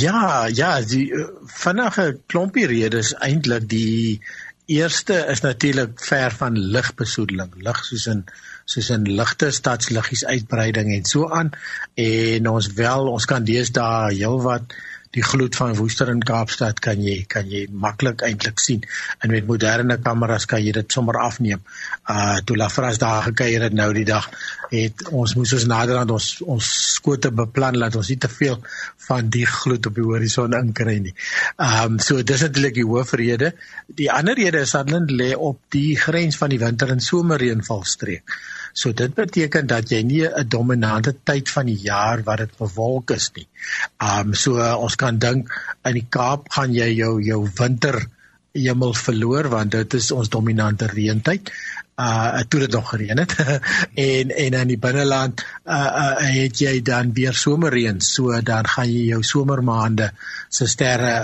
Ja, 0.00 0.48
ja, 0.48 0.80
die 0.80 1.10
vinnige 1.58 2.06
klompie 2.32 2.64
redes 2.70 3.12
eintlik 3.20 3.68
die 3.68 4.22
eerste 4.66 5.26
is 5.28 5.44
natuurlik 5.44 6.00
ver 6.00 6.32
van 6.40 6.56
ligbesoedeling, 6.56 7.52
lig 7.68 7.84
soos 7.84 8.08
in 8.14 8.24
soos 8.66 8.90
in 8.90 9.06
ligte 9.18 9.52
stadsliggies 9.54 10.24
uitbreiding 10.26 10.92
en 10.94 11.04
so 11.06 11.30
aan. 11.30 11.52
En 11.94 12.48
ons 12.50 12.72
wel 12.78 13.10
ons 13.12 13.28
kan 13.30 13.46
deesdae 13.46 14.12
heelwat 14.16 14.74
die 15.16 15.24
gloed 15.24 15.56
van 15.56 15.74
Woester 15.78 16.10
in 16.12 16.20
Kaapstad 16.20 16.80
kan 16.84 17.00
jy 17.02 17.22
kan 17.28 17.48
jy 17.48 17.64
maklik 17.72 18.24
eintlik 18.26 18.60
sien 18.60 18.84
en 19.24 19.32
met 19.32 19.46
moderne 19.48 19.96
kameras 20.04 20.44
kan 20.50 20.62
jy 20.64 20.74
dit 20.76 20.92
sommer 20.92 21.18
afneem. 21.22 21.62
Uh 22.04 22.38
toe 22.46 22.58
Lafras 22.60 23.00
daar 23.02 23.24
gekuier 23.30 23.66
het 23.68 23.76
nou 23.76 23.88
die 23.96 24.04
dag 24.08 24.28
het 24.70 25.06
ons 25.08 25.36
moes 25.38 25.54
ons 25.56 25.66
nader 25.70 26.00
aan 26.00 26.12
ons 26.12 26.28
ons 26.44 26.68
skote 26.96 27.30
beplan 27.30 27.78
dat 27.80 27.96
ons 27.96 28.10
nie 28.12 28.18
te 28.20 28.30
veel 28.32 28.58
van 29.06 29.30
die 29.32 29.46
gloed 29.46 29.86
op 29.88 29.96
die 29.96 30.06
horison 30.06 30.56
inkry 30.58 30.98
nie. 31.04 31.14
Um, 31.62 32.00
so 32.02 32.22
dis 32.26 32.42
natuurlik 32.42 32.76
die 32.80 32.86
hoofrede. 32.86 33.52
Die 34.00 34.10
ander 34.12 34.36
rede 34.38 34.64
is 34.66 34.74
dat 34.74 34.90
hulle 34.90 35.18
lê 35.20 35.32
op 35.36 35.60
die 35.74 35.94
grens 36.00 36.38
van 36.40 36.52
die 36.52 36.60
winter 36.62 36.90
en 36.92 37.02
somerreënvalstreek. 37.04 38.36
So 38.76 38.92
dit 38.92 39.14
beteken 39.16 39.66
dat 39.66 39.88
jy 39.90 40.02
nie 40.04 40.24
'n 40.28 40.48
dominante 40.52 41.14
tyd 41.24 41.48
van 41.50 41.66
die 41.66 41.78
jaar 41.80 42.22
wat 42.24 42.38
dit 42.44 42.58
bewolk 42.58 43.10
is 43.10 43.30
nie. 43.36 43.48
Um 44.08 44.34
so 44.34 44.58
uh, 44.58 44.76
ons 44.76 44.96
kan 44.96 45.18
dink 45.18 45.48
in 45.84 45.94
die 45.94 46.06
Kaap 46.08 46.50
gaan 46.52 46.74
jy 46.74 46.90
jou 46.96 47.22
jou 47.22 47.40
winter 47.58 48.04
hemel 48.56 48.94
verloor 48.94 49.48
want 49.52 49.72
dit 49.76 49.94
is 49.98 50.10
ons 50.16 50.28
dominante 50.28 50.86
reëntyd 50.92 51.50
uh 51.96 52.42
toe 52.48 52.60
dit 52.60 52.72
nog 52.72 52.88
gereën 52.88 53.18
het. 53.18 53.34
En 53.94 54.30
en 54.30 54.52
in 54.52 54.68
die 54.68 54.78
binneland 54.78 55.44
uh, 55.64 55.74
uh 55.74 56.42
het 56.42 56.58
jy 56.60 56.82
dan 56.82 57.12
weer 57.12 57.34
somerreën. 57.34 58.00
So 58.00 58.40
dan 58.40 58.68
gaan 58.68 58.92
jy 58.92 59.06
jou 59.12 59.22
somermaande 59.22 60.10
se 60.48 60.66
sterre 60.66 61.14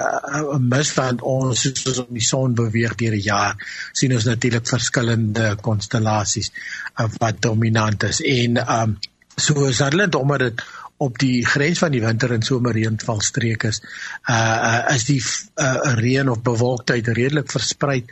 uh, 0.41 0.59
mis 0.59 0.95
want 0.95 1.23
ons 1.23 1.61
soos 1.61 1.99
om 1.99 2.13
die 2.17 2.25
son 2.25 2.55
beweeg 2.55 2.97
deur 2.97 3.19
die 3.19 3.27
jaar 3.29 3.57
sien 3.93 4.15
ons 4.17 4.25
natuurlik 4.25 4.67
verskillende 4.67 5.57
konstellasies 5.61 6.53
uh, 6.97 7.09
wat 7.19 7.43
dominant 7.43 8.09
is. 8.09 8.23
En 8.25 8.63
um 8.81 8.99
so 9.37 9.67
is 9.67 9.79
dit 9.79 10.15
omdat 10.15 10.39
dit 10.39 10.63
op 11.03 11.19
die 11.19 11.47
grens 11.47 11.81
van 11.83 11.91
die 11.95 12.03
winter 12.03 12.33
en 12.33 12.45
somerreënvalstreek 12.47 13.65
is 13.69 13.81
uh, 13.83 14.37
uh 14.37 14.95
is 14.95 15.07
die 15.09 15.21
uh, 15.21 15.95
reën 15.99 16.29
of 16.31 16.43
bewolktheid 16.47 17.09
redelik 17.09 17.51
versprei 17.51 18.05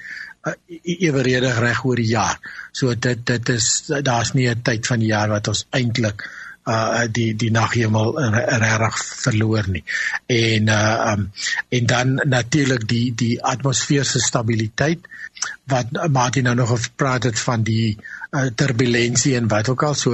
uh, 0.47 0.53
eweredig 0.83 1.59
reg 1.59 1.85
oor 1.85 1.97
die 1.97 2.13
jaar. 2.13 2.39
So 2.73 2.95
dit 2.95 3.27
dit 3.27 3.49
is 3.49 3.67
daar's 4.03 4.33
nie 4.33 4.49
'n 4.49 4.63
tyd 4.63 4.87
van 4.87 4.99
die 4.99 5.13
jaar 5.13 5.29
wat 5.29 5.49
ons 5.49 5.67
eintlik 5.71 6.29
uh 6.69 7.07
die 7.09 7.35
die 7.37 7.51
naghemel 7.51 8.19
regtig 8.61 8.97
verloor 9.25 9.69
nie. 9.69 9.85
En 10.27 10.69
uh 10.69 11.13
um 11.13 11.31
en 11.69 11.87
dan 11.87 12.21
natuurlik 12.25 12.89
die 12.89 13.15
die 13.15 13.43
atmosfeerse 13.43 14.21
stabiliteit 14.21 15.09
wat 15.65 16.09
Martin 16.11 16.45
nou 16.45 16.55
nog 16.55 16.69
gepraat 16.69 17.23
het 17.23 17.39
van 17.39 17.63
die 17.63 17.97
uh, 18.31 18.47
turbulentie 18.55 19.37
en 19.37 19.49
wat 19.49 19.69
ook 19.69 19.83
al 19.83 19.95
so 19.95 20.13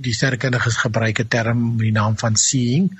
die 0.00 0.14
sterkundiges 0.14 0.76
gebruik 0.76 1.20
'n 1.20 1.28
term 1.28 1.58
met 1.76 1.86
die 1.86 1.92
naam 1.92 2.18
van 2.18 2.36
seeing 2.36 2.90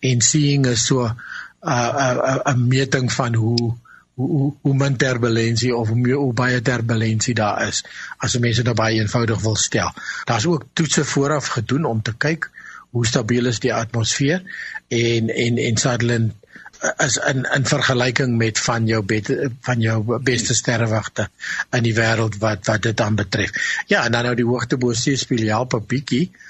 en 0.00 0.20
seeing 0.20 0.66
is 0.66 0.86
so 0.86 1.06
'n 1.06 1.14
uh, 1.62 1.90
'n 1.94 2.18
uh, 2.18 2.36
uh, 2.46 2.54
meting 2.54 3.12
van 3.12 3.34
hoe 3.34 3.74
hoe 4.16 4.28
hoe 4.28 4.52
hoe 4.60 4.74
min 4.74 4.96
turbulentie 4.96 5.74
of 5.76 5.88
hoe, 5.88 6.12
hoe 6.12 6.32
baie 6.32 6.60
turbulentie 6.64 7.34
daar 7.36 7.66
is 7.68 7.82
as 8.24 8.38
mense 8.44 8.64
dit 8.64 8.78
baie 8.78 9.00
eenvoudig 9.00 9.42
wil 9.44 9.56
stel. 9.60 9.92
Daar's 10.24 10.46
ook 10.46 10.64
toetse 10.72 11.04
vooraf 11.04 11.52
gedoen 11.58 11.84
om 11.84 12.02
te 12.02 12.14
kyk 12.26 12.48
hoe 12.96 13.06
stabiel 13.06 13.50
is 13.52 13.60
die 13.60 13.74
atmosfeer 13.74 14.42
en 14.88 15.28
en 15.44 15.60
en 15.66 15.76
Sutherland 15.76 16.32
eh, 16.80 17.06
is 17.06 17.20
in 17.32 17.44
in 17.58 17.68
vergelyking 17.68 18.36
met 18.40 18.58
van 18.68 18.88
jou 18.88 19.02
bet, 19.04 19.30
van 19.68 19.84
jou 19.84 20.18
beste 20.30 20.54
sterrewagte 20.54 21.28
in 21.76 21.84
die 21.84 21.94
wêreld 22.00 22.40
wat 22.40 22.66
wat 22.72 22.88
dit 22.88 22.96
dan 22.96 23.20
betref. 23.20 23.52
Ja, 23.86 24.04
en 24.04 24.12
dan 24.16 24.30
nou 24.30 24.34
die 24.34 24.48
hoogte 24.48 24.80
bo 24.80 24.92
see 24.92 25.16
speel 25.16 25.48
help 25.52 25.76
'n 25.76 25.86
bietjie 25.92 26.24
uh 26.32 26.45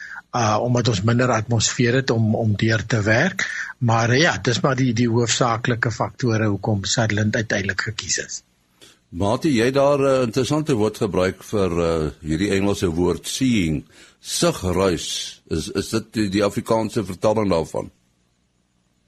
omdat 0.61 0.89
ons 0.93 1.03
minder 1.03 1.31
atmosfeer 1.33 2.01
het 2.01 2.11
om 2.11 2.35
om 2.35 2.57
deur 2.57 2.85
te 2.87 3.01
werk. 3.03 3.47
Maar 3.79 4.11
uh, 4.11 4.21
ja, 4.21 4.37
dis 4.39 4.61
maar 4.61 4.77
die 4.77 4.93
die 4.97 5.09
hoofsaaklike 5.09 5.91
faktore 5.91 6.51
hoekom 6.53 6.85
Sutherland 6.85 7.37
uiteindelik 7.37 7.89
gekies 7.91 8.19
is. 8.25 8.43
Mate 9.09 9.53
jy 9.53 9.71
daar 9.71 9.99
'n 9.99 10.11
uh, 10.13 10.23
interessante 10.23 10.75
woord 10.75 10.99
gebruik 10.99 11.43
vir 11.43 11.71
uh, 11.71 12.11
hierdie 12.21 12.51
Engelse 12.59 12.91
woord 12.91 13.27
seeing, 13.27 13.85
sigruis. 14.21 15.41
Is 15.49 15.71
is 15.71 15.89
dit 15.89 16.13
die, 16.13 16.29
die 16.29 16.45
Afrikaanse 16.45 17.05
vertaling 17.05 17.51
daarvan? 17.51 17.91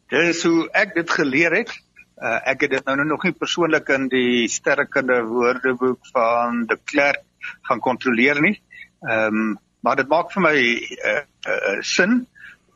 Dis 0.09 0.43
hoe 0.43 0.69
ek 0.73 0.95
dit 0.95 1.11
geleer 1.11 1.53
het. 1.53 1.73
Uh, 2.19 2.39
ek 2.51 2.61
het 2.61 2.71
dit 2.71 2.85
nou 2.85 3.05
nog 3.05 3.23
nie 3.23 3.33
persoonlik 3.33 3.89
in 3.95 4.09
die 4.09 4.49
sterrekunde 4.49 5.23
woordeboek 5.23 6.07
van 6.13 6.65
De 6.67 6.79
Klerk 6.85 7.23
gaan 7.63 7.81
kontroleer 7.81 8.41
nie. 8.41 8.61
Ehm 9.07 9.35
um, 9.35 9.59
maar 9.81 9.97
dit 9.97 10.09
maak 10.09 10.33
vir 10.33 10.43
my 10.43 10.57
uh, 10.59 11.23
uh, 11.47 11.79
sin 11.83 12.27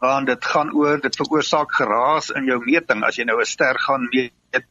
want 0.03 0.27
dit 0.27 0.45
gaan 0.45 0.73
oor 0.75 0.99
dit 0.99 1.17
veroorsaak 1.17 1.75
geraas 1.79 2.33
in 2.35 2.49
jou 2.51 2.59
meting. 2.65 3.05
As 3.07 3.19
jy 3.19 3.25
nou 3.25 3.39
'n 3.41 3.47
ster 3.47 3.79
gaan 3.79 4.09
meet 4.11 4.65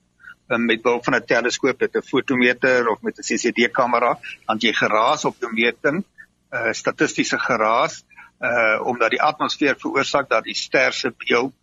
uh, 0.52 0.58
met 0.58 0.82
behulp 0.82 1.06
van 1.06 1.16
'n 1.16 1.26
teleskoop 1.26 1.80
met 1.80 1.96
'n 1.96 2.02
fotometer 2.02 2.90
of 2.90 3.02
met 3.02 3.18
'n 3.18 3.24
CCD 3.24 3.72
kamera 3.72 4.18
dan 4.48 4.58
jy 4.60 4.74
geraas 4.74 5.26
op 5.26 5.36
jou 5.40 5.52
meting 5.54 6.04
uh, 6.52 6.72
statistiese 6.72 7.40
geraas 7.40 8.04
uh, 8.40 8.82
omdat 8.84 9.10
die 9.10 9.22
atmosfeer 9.22 9.76
veroorsaak 9.80 10.30
dat 10.30 10.44
die 10.44 10.56
ster 10.56 10.94
se 10.94 11.14
beeld 11.18 11.54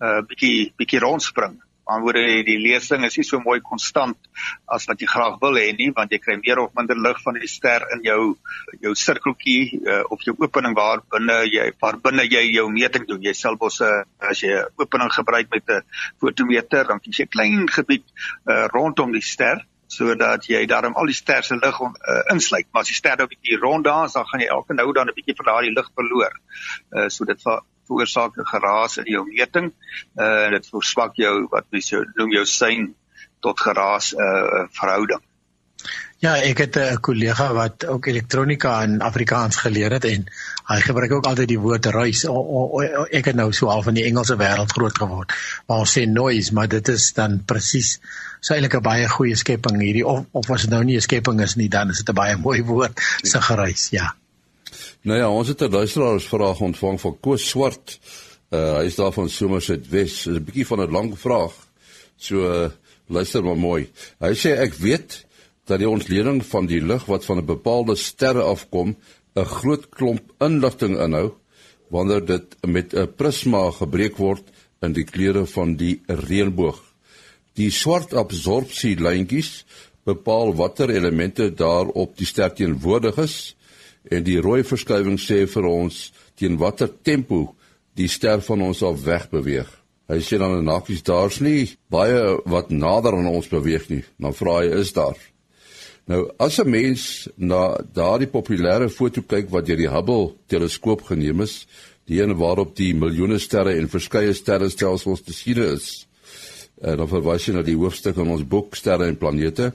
uh, 0.00 0.20
bietjie 0.28 0.72
bietjie 0.76 1.00
rondspring 1.00 1.62
antwoorde 1.88 2.22
die 2.46 2.58
lesing 2.60 3.04
is 3.08 3.16
nie 3.18 3.24
so 3.26 3.40
mooi 3.44 3.58
konstant 3.64 4.16
as 4.76 4.86
wat 4.90 5.00
jy 5.00 5.08
graag 5.10 5.38
wil 5.42 5.56
hê 5.60 5.70
nie 5.78 5.88
want 5.96 6.12
jy 6.12 6.20
kry 6.22 6.36
meer 6.40 6.60
of 6.62 6.74
minder 6.78 6.98
lig 7.06 7.22
van 7.24 7.38
die 7.40 7.50
ster 7.50 7.86
in 7.96 8.04
jou 8.06 8.20
jou 8.84 8.92
sirkeltjie 9.02 9.80
uh, 9.80 10.02
of 10.12 10.24
jou 10.26 10.34
opening 10.44 10.76
waar 10.78 11.02
binne 11.14 11.38
jy 11.48 11.70
waar 11.80 12.00
binne 12.04 12.26
jy 12.28 12.44
jou 12.52 12.68
meting 12.72 13.08
doen. 13.08 13.22
Jy 13.24 13.34
sal 13.36 13.56
mos 13.60 13.80
uh, 13.80 14.04
as 14.30 14.42
jy 14.44 14.52
'n 14.52 14.84
opening 14.84 15.10
gebruik 15.16 15.48
met 15.54 15.74
'n 15.78 15.82
fotometer 16.20 16.84
dan 16.92 17.00
kies 17.00 17.18
jy 17.20 17.26
'n 17.26 17.34
klein 17.36 17.66
gebied 17.68 18.04
uh, 18.46 18.68
rondom 18.74 19.12
die 19.12 19.24
ster 19.24 19.64
sodat 19.88 20.44
jy 20.44 20.66
daarom 20.68 20.96
al 21.00 21.08
die 21.08 21.16
ster 21.16 21.42
se 21.42 21.56
lig 21.56 21.80
uh, 21.80 22.22
insluit. 22.32 22.68
Maar 22.72 22.84
as 22.84 22.92
die 22.92 23.00
ster 23.00 23.16
nou 23.16 23.26
'n 23.26 23.32
bietjie 23.32 23.60
rond 23.64 23.84
dans 23.84 24.12
dan 24.12 24.26
gaan 24.28 24.40
jy 24.40 24.48
elke 24.48 24.74
nou 24.74 24.92
dan 24.92 25.08
'n 25.08 25.16
bietjie 25.16 25.36
van 25.40 25.46
daardie 25.50 25.72
lig 25.72 25.88
verloor 25.94 26.32
uh, 26.92 27.08
so 27.08 27.24
dit 27.24 27.40
veroorsaak 27.88 28.36
'n 28.38 28.50
geraas 28.52 28.98
in 29.02 29.12
jou 29.14 29.24
meting. 29.26 29.72
Uh 30.16 30.50
dit 30.56 30.68
verswak 30.74 31.16
jou 31.16 31.34
wat 31.50 31.66
mens 31.70 31.88
jou 31.88 32.04
noem 32.14 32.36
jou 32.38 32.46
sein 32.46 32.94
tot 33.40 33.60
geraas 33.60 34.12
uh 34.14 34.66
verhouding. 34.80 35.22
Ja, 36.18 36.32
ek 36.42 36.58
het 36.58 36.76
'n 36.76 37.00
kollega 37.00 37.52
wat 37.54 37.86
ook 37.86 38.06
elektronika 38.06 38.82
in 38.82 39.00
Afrikaans 39.00 39.56
geleer 39.56 39.92
het 39.92 40.04
en 40.04 40.26
hy 40.66 40.80
gebruik 40.80 41.12
ook 41.12 41.26
altyd 41.26 41.48
die 41.48 41.58
woord 41.58 41.86
ruis. 41.86 42.24
O, 42.26 42.34
o, 42.34 42.80
o, 42.80 43.04
ek 43.04 43.30
het 43.30 43.36
nou 43.36 43.52
so 43.52 43.66
al 43.66 43.82
van 43.82 43.94
die 43.94 44.04
Engelse 44.04 44.36
wêreld 44.36 44.74
groot 44.74 44.98
geword. 44.98 45.32
Maar 45.66 45.78
ons 45.78 45.98
sê 45.98 46.06
noise, 46.10 46.54
maar 46.54 46.68
dit 46.68 46.88
is 46.88 47.12
dan 47.12 47.44
presies 47.44 48.00
so 48.40 48.54
eintlik 48.54 48.74
'n 48.74 48.82
baie 48.82 49.08
goeie 49.08 49.36
skepping 49.36 49.80
hierdie 49.80 50.06
of 50.06 50.26
of 50.32 50.50
as 50.50 50.62
dit 50.66 50.70
nou 50.70 50.84
nie 50.84 50.96
'n 50.96 51.06
skepping 51.06 51.40
is 51.40 51.54
nie, 51.54 51.68
dan 51.68 51.90
is 51.90 52.02
dit 52.02 52.08
'n 52.08 52.14
baie 52.14 52.36
mooi 52.36 52.62
woord, 52.62 53.00
se 53.22 53.40
geruis, 53.40 53.88
ja. 53.90 54.14
Nou 55.06 55.18
ja, 55.18 55.30
ons 55.30 55.48
het 55.48 55.62
'n 55.62 55.70
luisteraarsvraag 55.70 56.60
ontvang 56.60 57.00
van 57.00 57.20
Koos 57.20 57.48
Swart. 57.48 57.98
Uh 58.50 58.78
hy 58.78 58.84
is 58.84 58.94
daar 58.94 59.12
van 59.12 59.28
Somerset 59.28 59.88
Wes. 59.88 60.22
Dit 60.22 60.32
is 60.34 60.38
'n 60.40 60.44
bietjie 60.44 60.66
van 60.66 60.80
'n 60.80 60.90
lang 60.90 61.18
vraag. 61.18 61.52
So 62.16 62.34
uh, 62.36 62.70
luister 63.06 63.44
maar 63.44 63.56
mooi. 63.56 63.90
Hy 64.18 64.34
sê 64.34 64.58
ek 64.58 64.74
weet 64.74 65.26
dat 65.64 65.78
die 65.78 65.88
ontleding 65.88 66.44
van 66.44 66.66
die 66.66 66.80
lig 66.80 67.04
wat 67.04 67.24
van 67.24 67.38
'n 67.38 67.44
bepaalde 67.44 67.94
sterre 67.96 68.42
afkom 68.42 68.96
'n 69.34 69.44
groot 69.44 69.88
klomp 69.88 70.32
inligting 70.38 70.98
inhou 70.98 71.32
wanneer 71.88 72.24
dit 72.24 72.56
met 72.66 72.94
'n 72.94 73.12
prisma 73.16 73.70
gebreek 73.70 74.16
word 74.16 74.42
in 74.80 74.92
die 74.92 75.04
kleure 75.04 75.46
van 75.46 75.76
die 75.76 76.02
reënboog. 76.06 76.82
Die 77.54 77.70
swart 77.70 78.14
absorpsie 78.14 78.96
lyntjies 78.96 79.64
bepaal 80.04 80.54
watter 80.54 80.90
elemente 80.90 81.54
daar 81.54 81.86
op 81.86 82.16
die 82.16 82.26
ster 82.26 82.54
teenwoordig 82.54 83.16
is 83.18 83.56
en 84.10 84.24
die 84.24 84.40
rooi 84.40 84.62
verskywing 84.66 85.18
sê 85.20 85.44
vir 85.46 85.66
ons 85.68 86.08
teen 86.38 86.58
watter 86.60 86.90
tempo 87.02 87.54
die 87.98 88.08
ster 88.08 88.40
van 88.44 88.62
ons 88.62 88.82
af 88.86 89.02
wegbeweeg. 89.04 89.68
Hy 90.08 90.20
sê 90.24 90.38
dan 90.40 90.56
en 90.56 90.68
nakies 90.70 91.02
daar's 91.04 91.40
nie 91.44 91.66
baie 91.92 92.38
wat 92.48 92.70
nader 92.72 93.18
aan 93.18 93.28
ons 93.28 93.50
beweeg 93.50 93.90
nie. 93.90 94.04
Dan 94.16 94.32
vra 94.32 94.62
hy 94.62 94.70
is 94.80 94.94
daar. 94.96 95.18
Nou 96.08 96.30
as 96.38 96.58
'n 96.58 96.70
mens 96.70 97.28
na 97.36 97.76
daardie 97.92 98.30
populêre 98.30 98.88
foto 98.88 99.20
kyk 99.22 99.50
wat 99.50 99.66
deur 99.66 99.76
die 99.76 99.92
Hubble 99.92 100.34
teleskoop 100.48 101.02
geneem 101.02 101.40
is, 101.40 101.66
die 102.06 102.22
een 102.22 102.36
waarop 102.36 102.76
die 102.76 102.94
miljoene 102.94 103.38
sterre 103.38 103.76
en 103.76 103.88
verskeie 103.88 104.32
sterrestelsels 104.32 105.22
te 105.22 105.32
sien 105.32 105.58
is, 105.58 106.08
en 106.80 106.96
dan 106.96 107.08
verwys 107.08 107.46
jy 107.46 107.54
na 107.54 107.62
die 107.62 107.76
hoofstuk 107.76 108.16
in 108.16 108.28
ons 108.28 108.46
boek 108.46 108.76
Sterre 108.76 109.06
en 109.06 109.16
Planete, 109.16 109.72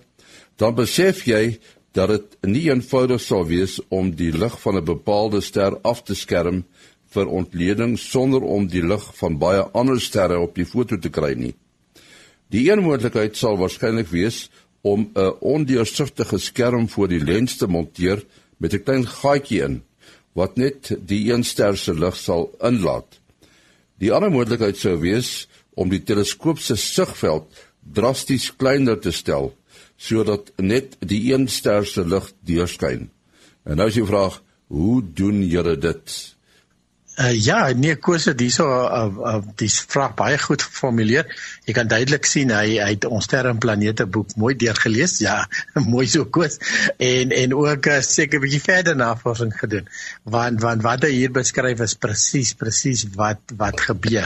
dan 0.58 0.76
besef 0.76 1.28
jy 1.28 1.60
dat 1.94 2.10
dit 2.10 2.38
nie 2.50 2.68
eenvoudig 2.70 3.22
sal 3.22 3.46
wees 3.48 3.78
om 3.94 4.12
die 4.18 4.32
lig 4.34 4.56
van 4.62 4.78
'n 4.78 4.86
bepaalde 4.86 5.42
ster 5.42 5.78
af 5.82 6.04
te 6.04 6.16
skerm 6.16 6.66
vir 7.14 7.28
ontleding 7.28 7.98
sonder 8.00 8.42
om 8.42 8.68
die 8.68 8.82
lig 8.82 9.04
van 9.16 9.38
baie 9.38 9.64
ander 9.74 10.02
sterre 10.02 10.40
op 10.40 10.56
die 10.56 10.66
foto 10.66 10.98
te 10.98 11.10
kry 11.10 11.34
nie. 11.38 11.54
Die 12.50 12.72
een 12.72 12.84
moontlikheid 12.84 13.38
sal 13.38 13.58
waarskynlik 13.58 14.10
wees 14.10 14.50
om 14.82 15.10
'n 15.16 15.34
ondeursigtige 15.40 16.38
skerm 16.38 16.90
voor 16.90 17.08
die 17.08 17.24
lens 17.24 17.58
te 17.58 17.68
monteer 17.68 18.24
met 18.58 18.74
'n 18.74 18.84
klein 18.84 19.08
gaatjie 19.08 19.62
in 19.62 19.84
wat 20.34 20.58
net 20.58 20.96
die 21.06 21.32
een 21.32 21.44
ster 21.44 21.78
se 21.78 21.94
lig 21.94 22.16
sal 22.16 22.52
inlaat. 22.62 23.20
Die 24.00 24.12
ander 24.12 24.32
moontlikheid 24.32 24.78
sou 24.78 24.98
wees 25.00 25.48
om 25.74 25.90
die 25.90 26.04
teleskoop 26.04 26.60
se 26.60 26.76
sigveld 26.76 27.46
drasties 27.94 28.56
kleiner 28.56 29.00
te 29.00 29.12
stel 29.12 29.54
sodat 29.98 30.52
net 30.58 30.98
die 31.00 31.34
een 31.34 31.48
ster 31.48 31.86
se 31.86 32.06
lig 32.08 32.32
deurskyn. 32.46 33.10
En 33.64 33.80
nou 33.80 33.88
is 33.88 34.00
die 34.00 34.06
vraag, 34.06 34.42
hoe 34.68 35.02
doen 35.14 35.44
julle 35.48 35.78
dit? 35.78 36.34
Uh, 37.14 37.30
ja, 37.38 37.68
nee 37.78 37.94
Koos 38.02 38.24
het 38.26 38.40
hierso 38.42 38.66
uh, 38.66 39.04
uh, 39.06 39.36
die 39.62 39.70
vraag 39.70 40.16
baie 40.18 40.38
goed 40.42 40.64
geformuleer. 40.66 41.28
Jy 41.68 41.76
kan 41.78 41.92
duidelik 41.92 42.26
sien 42.26 42.50
hy 42.50 42.80
hy 42.82 42.88
het 42.96 43.06
ons 43.06 43.28
sterre 43.30 43.52
en 43.54 43.60
planete 43.62 44.08
boek 44.10 44.34
mooi 44.42 44.56
deurgelees. 44.58 45.20
Ja, 45.22 45.36
mooi 45.94 46.08
so 46.10 46.26
Koos. 46.26 46.58
En 46.98 47.36
en 47.38 47.54
ook 47.54 47.92
uh, 47.92 48.00
seker 48.02 48.40
'n 48.40 48.46
bietjie 48.48 48.64
verder 48.66 48.98
navorsing 48.98 49.54
gedoen. 49.60 49.86
Want 50.26 50.66
want 50.66 50.82
wat 50.82 51.06
hy 51.06 51.12
hier 51.20 51.36
beskryf 51.38 51.86
is 51.86 51.94
presies 51.94 52.56
presies 52.58 53.06
wat 53.14 53.54
wat 53.62 53.86
gebeur. 53.92 54.26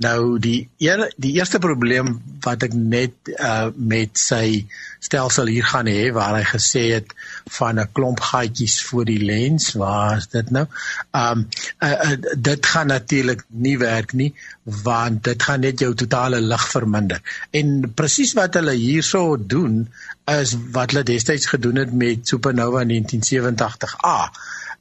Nou 0.00 0.38
die 0.40 0.68
eer, 0.80 1.02
die 1.20 1.34
eerste 1.36 1.58
probleem 1.60 2.14
wat 2.44 2.62
ek 2.64 2.72
net 2.72 3.30
uh, 3.34 3.68
met 3.76 4.16
sy 4.16 4.64
stelsel 5.04 5.50
hier 5.52 5.66
gaan 5.68 5.90
hê 5.90 6.06
waar 6.16 6.38
hy 6.38 6.44
gesê 6.48 6.84
het 6.94 7.12
van 7.56 7.80
'n 7.82 7.92
klomp 7.92 8.22
gaatjies 8.30 8.78
voor 8.88 9.04
die 9.10 9.20
lens, 9.20 9.74
waar 9.82 10.16
is 10.16 10.28
dit 10.32 10.50
nou? 10.56 10.64
Um 11.12 11.44
uh, 11.84 11.90
uh, 11.90 12.16
dit 12.36 12.70
gaan 12.72 12.88
natuurlik 12.92 13.44
nie 13.48 13.76
werk 13.78 14.12
nie 14.12 14.32
want 14.64 15.24
dit 15.24 15.42
gaan 15.42 15.60
net 15.60 15.80
jou 15.84 15.92
totale 15.94 16.40
lig 16.40 16.64
verminder. 16.68 17.20
En 17.50 17.92
presies 17.94 18.32
wat 18.38 18.56
hulle 18.56 18.76
hierso 18.76 19.36
doen 19.36 19.84
is 20.32 20.56
wat 20.72 20.94
hulle 20.94 21.04
destyds 21.04 21.46
gedoen 21.52 21.76
het 21.84 21.92
met 21.92 22.28
supernova 22.28 22.84
1987A 22.88 24.16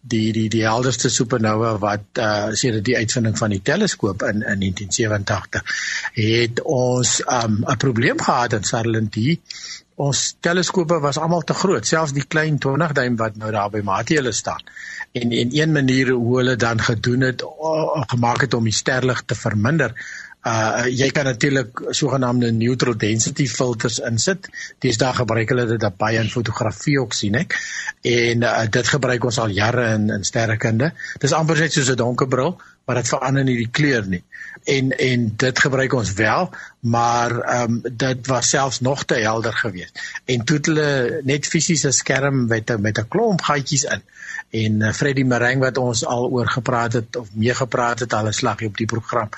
die 0.01 0.31
die 0.33 0.47
die 0.49 0.63
helderste 0.67 1.09
supernova 1.09 1.77
wat 1.77 2.21
uh 2.23 2.53
sedert 2.61 2.85
die 2.85 2.97
uitvinding 2.97 3.37
van 3.37 3.49
die 3.49 3.61
teleskoop 3.61 4.23
in 4.23 4.41
in 4.53 4.63
1987 4.63 5.63
het 6.13 6.61
ons 6.63 7.19
um 7.25 7.63
'n 7.67 7.77
probleem 7.77 8.21
gehad 8.21 8.53
in 8.53 9.09
hier 9.13 9.37
ons 9.99 10.19
teleskope 10.39 10.99
was 11.03 11.19
almal 11.19 11.43
te 11.43 11.55
groot, 11.61 11.87
selfs 11.87 12.15
die 12.15 12.23
klein 12.23 12.57
20 12.63 12.93
duim 12.95 13.17
wat 13.19 13.35
nou 13.39 13.51
daar 13.51 13.71
by 13.73 13.81
Mathiele 13.83 14.31
staan. 14.35 14.63
En 15.11 15.33
en 15.35 15.51
een 15.57 15.71
manier 15.75 16.11
hoe 16.13 16.37
hulle 16.37 16.55
dan 16.55 16.79
gedoen 16.81 17.25
het 17.27 17.43
gemaak 18.13 18.45
het 18.45 18.53
om 18.53 18.69
die 18.69 18.75
sterlig 18.75 19.23
te 19.25 19.35
verminder. 19.35 19.95
Uh 20.47 20.85
jy 20.87 21.09
kan 21.11 21.27
natuurlik 21.27 21.81
sogenaamde 21.91 22.51
neutral 22.55 22.95
density 22.97 23.47
filters 23.47 23.99
insit. 23.99 24.47
Dis 24.79 24.97
daar 24.97 25.13
gebruik 25.17 25.49
hulle 25.51 25.65
dit 25.67 25.87
baie 25.99 26.21
in 26.21 26.31
fotografie 26.31 26.95
ook 27.01 27.13
sien 27.13 27.35
ek. 27.35 27.57
En 28.07 28.45
uh, 28.47 28.63
dit 28.71 28.87
gebruik 28.87 29.25
ons 29.27 29.39
al 29.43 29.51
jare 29.51 29.89
in 29.97 30.07
in 30.15 30.23
sterrekunde. 30.23 30.93
Dis 31.19 31.35
amper 31.35 31.59
net 31.59 31.75
soos 31.75 31.91
'n 31.91 31.99
donker 31.99 32.27
bril, 32.27 32.55
maar 32.85 32.95
dit 32.95 33.07
verander 33.07 33.43
nie 33.43 33.57
die 33.57 33.69
kleur 33.71 34.07
nie. 34.07 34.23
En 34.63 34.91
en 34.97 35.33
dit 35.35 35.59
gebruik 35.59 35.93
ons 35.93 36.13
wel 36.13 36.49
maar 36.79 37.39
ehm 37.39 37.71
um, 37.71 37.81
dit 37.91 38.27
was 38.27 38.49
selfs 38.49 38.79
nog 38.79 39.03
te 39.05 39.15
helder 39.15 39.53
geweest. 39.53 39.99
En 40.25 40.43
toe 40.43 40.59
hulle 40.61 41.21
net 41.23 41.47
fisiese 41.47 41.91
skerm 41.91 42.45
met 42.47 42.77
met 42.79 42.97
'n 42.97 43.07
klomp 43.07 43.41
gaatjies 43.41 43.83
in. 43.83 44.01
En 44.49 44.81
uh, 44.81 44.93
Freddie 44.93 45.25
Marang 45.25 45.59
wat 45.59 45.77
ons 45.77 46.05
al 46.05 46.29
oor 46.29 46.47
gepraat 46.49 46.93
het 46.93 47.15
of 47.15 47.27
mee 47.33 47.53
gepraat 47.53 47.99
het 47.99 48.13
al 48.13 48.27
'n 48.27 48.33
slaggie 48.33 48.67
op 48.67 48.77
die 48.77 48.85
program 48.85 49.29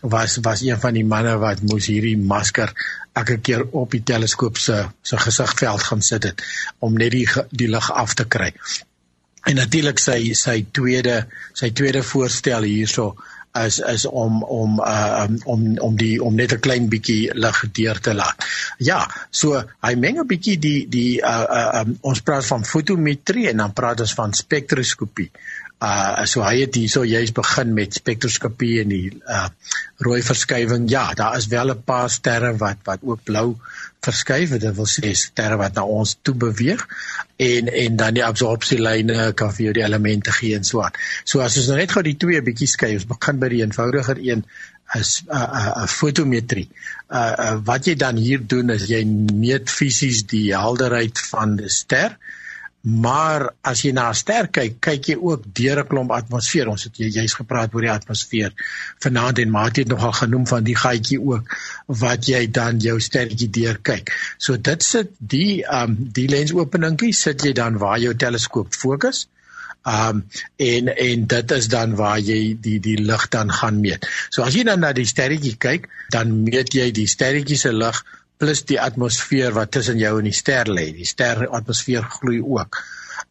was 0.00 0.36
was 0.36 0.60
een 0.60 0.80
van 0.80 0.92
die 0.92 1.04
manne 1.04 1.38
wat 1.38 1.62
moes 1.62 1.86
hierdie 1.86 2.18
masker 2.18 2.72
elke 3.12 3.38
keer 3.38 3.66
op 3.70 3.90
die 3.90 4.02
teleskoop 4.02 4.56
se 4.56 4.86
se 5.02 5.16
gesigveld 5.16 5.82
gaan 5.82 6.02
sit 6.02 6.22
het 6.22 6.42
om 6.78 6.92
net 6.92 7.10
die 7.10 7.28
die 7.50 7.68
lig 7.68 7.92
af 7.92 8.14
te 8.14 8.26
kry 8.26 8.52
en 9.46 9.56
natuurlik 9.56 9.98
sy 9.98 10.32
sy 10.38 10.64
tweede 10.72 11.26
sy 11.54 11.70
tweede 11.70 12.02
voorstel 12.02 12.62
hierso 12.62 13.12
is 13.60 13.78
is 13.78 14.06
om 14.06 14.42
om 14.42 14.80
uh 14.80 15.24
um, 15.24 15.36
om 15.44 15.78
om 15.78 15.96
die 15.96 16.22
om 16.24 16.34
net 16.34 16.52
'n 16.52 16.60
klein 16.60 16.88
bietjie 16.88 17.30
lig 17.34 17.58
deur 17.72 18.00
te 18.00 18.14
laat. 18.14 18.44
Ja, 18.78 19.06
so 19.30 19.62
hy 19.82 19.94
meng 19.94 20.18
'n 20.18 20.26
bietjie 20.26 20.56
die 20.58 20.88
die 20.88 21.20
uh, 21.20 21.44
uh 21.58 21.80
um, 21.80 21.98
ons 22.00 22.20
praat 22.20 22.46
van 22.46 22.64
fotometrie 22.64 23.48
en 23.48 23.56
dan 23.56 23.72
praat 23.72 24.00
ons 24.00 24.14
van 24.14 24.32
spektroskopie. 24.32 25.30
Uh 25.82 26.22
so 26.30 26.44
hy 26.46 26.60
het 26.60 26.76
hierso 26.78 27.02
juist 27.02 27.34
begin 27.34 27.72
met 27.74 27.96
spektroskopie 27.98 28.76
en 28.84 28.92
die 28.92 29.08
uh 29.26 29.48
rooi 30.06 30.20
verskywing. 30.22 30.88
Ja, 30.90 31.08
daar 31.18 31.36
is 31.36 31.48
wel 31.50 31.74
'n 31.74 31.82
paar 31.82 32.10
sterre 32.10 32.56
wat 32.56 32.78
wat 32.84 33.00
ook 33.02 33.22
blou 33.24 33.56
verskuif, 34.02 34.50
dit 34.58 34.74
wil 34.74 34.88
sê 34.90 35.12
sterre 35.14 35.56
wat 35.56 35.74
na 35.74 35.84
ons 35.84 36.16
toe 36.22 36.34
beweeg 36.34 36.86
en 37.36 37.68
en 37.68 37.96
dan 37.96 38.14
die 38.14 38.24
absorpsielyne 38.24 39.32
kan 39.38 39.52
vir 39.54 39.64
jou 39.64 39.74
die 39.78 39.84
elemente 39.86 40.32
gee 40.32 40.56
en 40.58 40.64
so 40.64 40.82
aan. 40.82 40.94
So 41.24 41.40
as 41.40 41.56
ons 41.56 41.70
nou 41.70 41.78
net 41.78 41.94
gou 41.94 42.02
die 42.02 42.16
twee 42.16 42.42
bietjie 42.42 42.70
skei, 42.70 42.94
ons 42.98 43.06
begin 43.06 43.38
by 43.42 43.48
die 43.48 43.62
eenvoudiger 43.62 44.18
een 44.18 44.44
is 44.98 45.22
'n 45.22 45.34
uh, 45.34 45.38
'n 45.38 45.56
uh, 45.56 45.82
uh, 45.82 45.86
fotometrie. 45.86 46.68
Uh, 47.10 47.34
uh 47.46 47.56
wat 47.64 47.86
jy 47.86 47.94
dan 47.94 48.16
hier 48.16 48.46
doen 48.46 48.70
is 48.70 48.86
jy 48.86 49.04
meet 49.34 49.70
fisies 49.70 50.26
die 50.26 50.54
helderheid 50.54 51.18
van 51.18 51.56
die 51.56 51.68
ster 51.68 52.18
Maar 52.82 53.44
as 53.62 53.84
jy 53.86 53.92
na 53.94 54.08
ster 54.10 54.48
kyk, 54.50 54.80
kyk 54.82 55.08
jy 55.12 55.14
ook 55.14 55.44
deur 55.54 55.78
'n 55.82 55.86
klomp 55.86 56.10
atmosfeer. 56.10 56.66
Ons 56.68 56.84
het 56.84 56.96
jy's 56.98 57.34
gepraat 57.38 57.74
oor 57.74 57.80
die 57.86 57.90
atmosfeer. 57.90 58.50
Vanaand 58.98 59.38
en 59.38 59.50
Maat 59.50 59.76
het 59.76 59.88
nogal 59.88 60.12
genoem 60.12 60.46
van 60.46 60.64
die 60.64 60.74
gaatjie 60.74 61.20
ook 61.20 61.46
wat 61.86 62.26
jy 62.26 62.50
dan 62.50 62.80
jou 62.80 62.98
sterretjie 63.00 63.50
deur 63.50 63.78
kyk. 63.78 64.10
So 64.38 64.56
dit 64.56 64.82
sit 64.82 65.10
die 65.18 65.62
um 65.62 65.94
die 66.12 66.26
lensopeningkie 66.26 67.12
sit 67.12 67.44
jy 67.44 67.52
dan 67.52 67.78
waar 67.78 67.98
jou 67.98 68.14
teleskoop 68.14 68.74
fokus. 68.74 69.28
Um 69.86 70.26
en 70.56 70.88
en 70.88 71.26
dit 71.26 71.50
is 71.50 71.68
dan 71.68 71.94
waar 71.94 72.18
jy 72.18 72.58
die 72.60 72.80
die 72.80 72.98
lig 72.98 73.28
dan 73.28 73.52
gaan 73.52 73.80
meet. 73.80 74.08
So 74.30 74.42
as 74.42 74.54
jy 74.54 74.64
dan 74.64 74.80
na 74.80 74.92
die 74.92 75.06
sterretjie 75.06 75.54
kyk, 75.54 75.86
dan 76.10 76.42
meet 76.42 76.74
jy 76.74 76.90
die 76.90 77.06
sterretjie 77.06 77.56
se 77.56 77.72
lig 77.72 78.02
plus 78.42 78.64
die 78.66 78.80
atmosfeer 78.82 79.54
wat 79.54 79.70
tussen 79.76 80.00
jou 80.02 80.16
en 80.18 80.26
die 80.26 80.36
ster 80.36 80.70
lê. 80.70 80.88
Die 80.96 81.06
ster 81.06 81.46
atmosfeer 81.46 82.08
gloei 82.18 82.40
ook. 82.42 82.82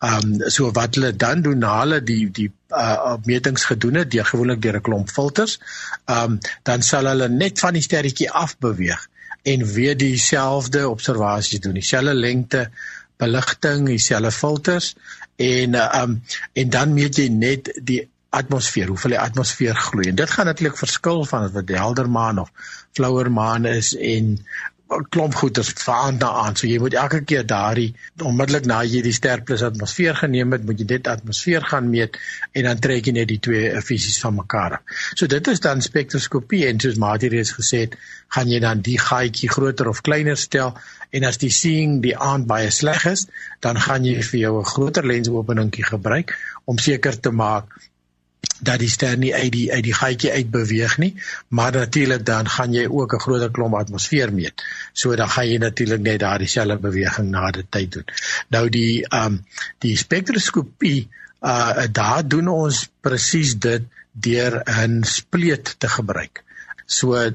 Ehm 0.02 0.32
um, 0.32 0.50
so 0.50 0.72
wat 0.78 0.96
hulle 0.98 1.12
dan 1.24 1.44
doen 1.46 1.60
na 1.62 1.74
hulle 1.82 2.00
die 2.06 2.24
die 2.34 2.48
uh 2.74 3.18
metings 3.28 3.68
gedoen 3.70 4.00
het 4.00 4.12
deur 4.14 4.26
gewoonlik 4.30 4.62
deur 4.64 4.78
'n 4.80 4.86
klomp 4.88 5.12
filters, 5.18 5.60
ehm 6.06 6.38
um, 6.38 6.40
dan 6.70 6.82
sal 6.82 7.10
hulle 7.12 7.28
net 7.30 7.60
van 7.60 7.74
die 7.78 7.84
sterretjie 7.88 8.32
af 8.32 8.58
beweeg 8.58 9.08
en 9.54 9.66
weer 9.74 9.98
dieselfde 9.98 10.88
observasies 10.90 11.60
doen. 11.60 11.74
Dieselfde 11.74 12.14
lengte, 12.14 12.70
beligting, 13.18 13.86
dieselfde 13.86 14.32
filters 14.32 14.96
en 15.36 15.76
ehm 15.76 16.02
um, 16.02 16.24
en 16.54 16.70
dan 16.70 16.94
meet 16.94 17.18
jy 17.18 17.28
net 17.28 17.72
die 17.84 18.02
atmosfeer, 18.30 18.88
hoeveel 18.88 19.18
die 19.18 19.20
atmosfeer 19.20 19.76
gloei. 19.76 20.08
En 20.10 20.16
dit 20.16 20.30
gaan 20.32 20.46
natuurlik 20.46 20.78
verskil 20.78 21.26
van 21.26 21.50
wat 21.52 21.68
die 21.68 21.78
helder 21.78 22.10
maan 22.10 22.40
of 22.40 22.52
flauwer 22.96 23.32
maan 23.32 23.66
is 23.66 23.96
en 23.96 24.38
klomp 25.10 25.36
goeders 25.40 25.72
veraand 25.78 26.20
na 26.20 26.30
aan. 26.44 26.56
So 26.60 26.68
jy 26.68 26.80
moet 26.84 26.96
elke 27.00 27.22
keer 27.28 27.46
daardie 27.48 27.92
onmiddellik 28.28 28.68
na 28.70 28.82
jy 28.84 29.02
die 29.06 29.14
ster 29.16 29.44
plus 29.48 29.64
atmosfeer 29.66 30.18
geneem 30.20 30.52
het, 30.56 30.66
moet 30.68 30.80
jy 30.82 30.88
dit 30.90 31.10
atmosfeer 31.12 31.66
gaan 31.72 31.90
meet 31.92 32.18
en 32.52 32.68
dan 32.68 32.82
trek 32.84 33.08
jy 33.08 33.16
net 33.16 33.30
die 33.32 33.40
twee 33.44 33.70
fisies 33.86 34.20
van 34.24 34.36
mekaar 34.40 34.80
af. 34.80 34.98
So 35.16 35.30
dit 35.32 35.52
is 35.54 35.64
dan 35.64 35.84
spektroskopie 35.86 36.66
en 36.68 36.82
soos 36.84 37.00
Mati 37.02 37.32
reeds 37.32 37.54
gesê 37.58 37.86
het, 37.86 37.96
gaan 38.32 38.52
jy 38.52 38.60
dan 38.64 38.84
die 38.84 38.98
gaatjie 39.00 39.50
groter 39.52 39.90
of 39.92 40.04
kleiner 40.06 40.40
stel 40.40 40.76
en 41.12 41.28
as 41.28 41.40
die 41.42 41.52
seeing 41.52 42.00
die 42.04 42.16
aand 42.16 42.48
baie 42.48 42.72
sleg 42.72 43.06
is, 43.10 43.28
dan 43.64 43.80
gaan 43.80 44.06
jy 44.08 44.22
vir 44.24 44.40
jou 44.40 44.54
'n 44.60 44.72
groter 44.74 45.08
lensopeningkie 45.08 45.88
gebruik 45.88 46.36
om 46.66 46.78
seker 46.78 47.20
te 47.20 47.32
maak 47.32 47.68
dat 48.62 48.80
die 48.80 48.90
ster 48.90 49.18
nie 49.18 49.34
uit 49.34 49.52
die 49.52 49.68
uit 49.72 49.84
die 49.84 49.96
gaatjie 49.98 50.32
uit 50.32 50.52
beweeg 50.54 50.98
nie, 51.02 51.14
maar 51.50 51.72
natuurlik 51.72 52.26
dan 52.26 52.50
gaan 52.50 52.74
jy 52.74 52.86
ook 52.88 53.16
'n 53.16 53.24
groter 53.26 53.52
klomp 53.52 53.76
atmosfeer 53.76 54.34
meet. 54.34 54.64
So 54.94 55.16
dan 55.16 55.30
gaan 55.30 55.50
jy 55.50 55.58
natuurlik 55.58 56.02
net 56.02 56.20
daardie 56.20 56.48
selfe 56.48 56.78
beweging 56.78 57.30
na 57.30 57.52
die 57.52 57.66
tyd 57.70 57.92
doen. 57.92 58.06
Nou 58.48 58.70
die 58.70 59.08
ehm 59.08 59.26
um, 59.26 59.46
die 59.80 59.98
spektroskopie 59.98 61.10
uh 61.42 61.88
daar 61.92 62.28
doen 62.28 62.48
ons 62.48 62.90
presies 63.02 63.58
dit 63.60 63.84
deur 64.12 64.62
'n 64.66 65.04
spleet 65.04 65.76
te 65.78 65.88
gebruik. 65.88 66.44
So 66.86 67.16
uh, 67.16 67.30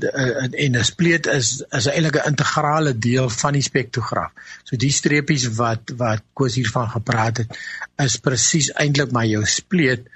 en 0.64 0.76
'n 0.76 0.84
spleet 0.84 1.26
is 1.26 1.64
is 1.70 1.86
eintlik 1.86 2.16
'n 2.16 2.28
integrale 2.28 2.98
deel 2.98 3.28
van 3.28 3.52
die 3.52 3.62
spektrograaf. 3.62 4.32
So 4.64 4.76
die 4.76 4.92
streepies 4.92 5.48
wat 5.56 5.92
wat 5.96 6.22
Koos 6.32 6.54
hiervan 6.54 6.90
gepraat 6.90 7.36
het, 7.36 7.58
is 7.96 8.16
presies 8.16 8.70
eintlik 8.72 9.10
maar 9.10 9.26
jou 9.26 9.44
spleet 9.44 10.06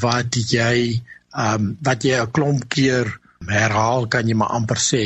wat 0.00 0.36
jy 0.50 1.02
ehm 1.34 1.54
um, 1.54 1.76
wat 1.82 2.04
jy 2.06 2.16
'n 2.22 2.30
klomp 2.30 2.68
keer 2.68 3.10
herhaal 3.48 4.06
kan 4.08 4.28
jy 4.28 4.36
maar 4.38 4.54
amper 4.56 4.80
sê 4.80 5.02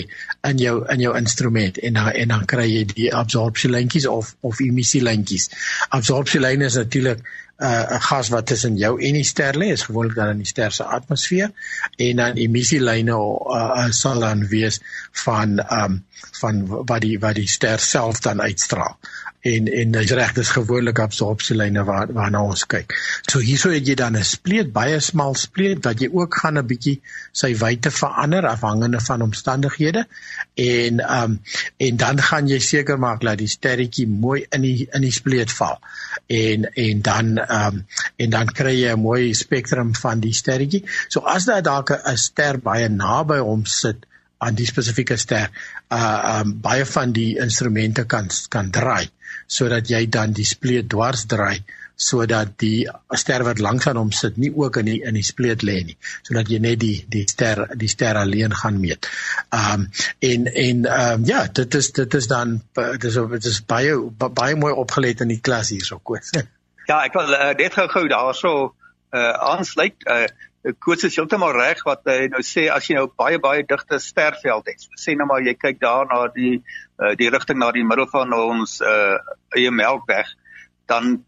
in 0.50 0.58
jou 0.62 0.84
in 0.92 1.00
jou 1.00 1.16
instrument 1.18 1.78
en 1.78 1.98
dan 1.98 2.12
en 2.12 2.28
dan 2.34 2.44
kry 2.52 2.66
jy 2.68 2.84
die 2.92 3.08
absorpsielyntjies 3.14 4.06
of 4.06 4.34
of 4.40 4.60
emissielyntjies. 4.60 5.50
Absorpsielyne 5.88 6.64
is 6.64 6.78
natuurlik 6.78 7.24
'n 7.59 7.66
uh, 7.66 8.01
gas 8.01 8.29
wat 8.31 8.47
tussen 8.47 8.77
jou 8.79 8.92
en 9.03 9.16
die 9.18 9.27
ster 9.27 9.57
lê, 9.59 9.73
is 9.75 9.83
gewoonlik 9.83 10.14
dan 10.14 10.29
in 10.35 10.42
die 10.44 10.47
ster 10.47 10.73
se 10.73 10.85
atmosfeer 10.85 11.51
en 11.97 12.21
dan 12.23 12.37
emissielyne 12.38 13.16
uh, 13.18 13.88
sal 13.90 14.21
dan 14.23 14.47
wees 14.47 14.79
van 15.25 15.59
um, 15.66 16.05
van 16.40 16.62
wat 16.68 17.01
die 17.03 17.18
wat 17.18 17.35
die 17.35 17.49
ster 17.49 17.83
self 17.83 18.21
dan 18.21 18.40
uitstraal 18.40 18.94
en 19.40 19.68
en 19.81 19.92
dis 19.94 20.11
reg 20.18 20.33
dis 20.35 20.51
gewoonlik 20.51 20.99
absorpsielyne 20.99 21.85
waar 21.87 22.11
waarna 22.12 22.42
ons 22.42 22.64
kyk. 22.66 22.94
So 23.31 23.38
hierso 23.38 23.71
het 23.71 23.87
jy 23.87 23.94
dan 23.94 24.16
'n 24.16 24.25
spleet 24.25 24.73
baie 24.73 25.01
smal 25.01 25.35
spleet 25.35 25.85
wat 25.85 26.01
jy 26.03 26.09
ook 26.12 26.35
gaan 26.42 26.59
'n 26.59 26.66
bietjie 26.66 27.01
sy 27.33 27.55
wyte 27.55 27.90
verander 27.90 28.47
afhangende 28.47 29.01
van 29.01 29.23
omstandighede 29.23 30.07
en 30.55 31.01
ehm 31.01 31.23
um, 31.23 31.40
en 31.77 31.97
dan 31.97 32.23
gaan 32.23 32.49
jy 32.49 32.59
seker 32.59 32.99
maak 32.99 33.21
dat 33.21 33.38
die 33.38 33.49
sterretjie 33.49 34.09
mooi 34.09 34.47
in 34.51 34.62
die 34.62 34.88
in 34.92 35.03
die 35.03 35.12
spleet 35.12 35.53
val. 35.53 35.79
En 36.27 36.64
en 36.75 37.03
dan 37.03 37.38
um, 37.50 37.80
en 38.16 38.30
dan 38.30 38.52
kry 38.61 38.74
jy 38.80 38.92
'n 38.92 39.00
mooi 39.00 39.34
spektrum 39.34 39.94
van 39.94 40.20
die 40.20 40.32
sterretjie. 40.32 40.84
So 41.08 41.20
as 41.20 41.44
daar 41.44 41.62
dalk 41.62 41.90
'n 41.90 42.16
ster 42.16 42.58
baie 42.58 42.88
naby 42.88 43.38
hom 43.38 43.66
sit 43.66 44.06
aan 44.38 44.54
die 44.54 44.66
spesifieke 44.66 45.16
ster, 45.16 45.50
uh 45.90 46.40
um 46.40 46.61
baie 46.61 46.84
van 46.84 47.12
die 47.12 47.38
instrumente 47.38 48.04
kan 48.04 48.28
kan 48.48 48.70
draai 48.70 49.11
sodat 49.46 49.88
jy 49.88 50.06
dan 50.06 50.32
die 50.37 50.44
spleet 50.44 50.88
dwars 50.92 51.24
draai 51.26 51.64
sodat 51.98 52.52
die 52.62 52.87
ster 53.18 53.42
wat 53.46 53.58
langs 53.58 53.88
aan 53.90 53.98
hom 53.98 54.12
sit 54.14 54.37
nie 54.38 54.50
ook 54.54 54.76
in 54.82 54.90
die 54.90 54.98
in 55.11 55.16
die 55.18 55.24
spleet 55.26 55.64
lê 55.66 55.78
nie 55.88 55.96
sodat 56.28 56.50
jy 56.52 56.61
net 56.62 56.78
die 56.84 56.94
die 57.14 57.24
ster 57.26 57.64
die 57.80 57.90
ster 57.90 58.20
alleen 58.20 58.54
gaan 58.54 58.78
meet. 58.80 59.08
Ehm 59.48 59.87
um, 59.87 59.88
en 60.30 60.46
en 60.52 60.84
ehm 60.87 61.14
um, 61.14 61.26
ja, 61.26 61.46
dit 61.61 61.74
is 61.80 61.90
dit 61.96 62.14
is 62.20 62.30
dan 62.30 62.61
dit 62.76 63.08
is 63.11 63.18
dit 63.34 63.50
is 63.52 63.61
baie 63.74 63.98
baie 64.28 64.54
mooi 64.56 64.72
opgelet 64.84 65.26
in 65.26 65.34
die 65.34 65.42
klas 65.50 65.74
hierso 65.74 65.98
koes. 65.98 66.30
Ja, 66.88 67.03
ek 67.05 67.12
wil 67.18 67.35
uh, 67.37 67.51
net 67.53 67.74
gou-gou 67.77 68.07
daarso 68.09 68.51
uh 69.12 69.33
aansluit. 69.53 70.07
Uh 70.09 70.29
Koos 70.83 71.05
is 71.07 71.16
heeltemal 71.16 71.53
reg 71.55 71.83
wat 71.87 72.09
hy 72.09 72.31
nou 72.33 72.40
sê 72.44 72.64
as 72.72 72.88
jy 72.88 72.96
nou 72.96 73.07
baie 73.20 73.38
baie 73.40 73.62
digte 73.68 73.98
sterveld 74.03 74.66
het. 74.68 74.87
Sê 75.01 75.12
nou 75.16 75.27
maar 75.29 75.44
jy 75.44 75.53
kyk 75.55 75.79
daar 75.83 76.09
na 76.09 76.22
die 76.33 76.59
uh, 76.59 77.12
die 77.20 77.29
rigting 77.33 77.61
na 77.61 77.68
die 77.77 77.85
middel 77.85 78.09
van 78.11 78.33
ons 78.37 78.79
uh 78.81 79.20
eie 79.57 79.70
melkweg, 79.72 80.33
dan 80.88 81.18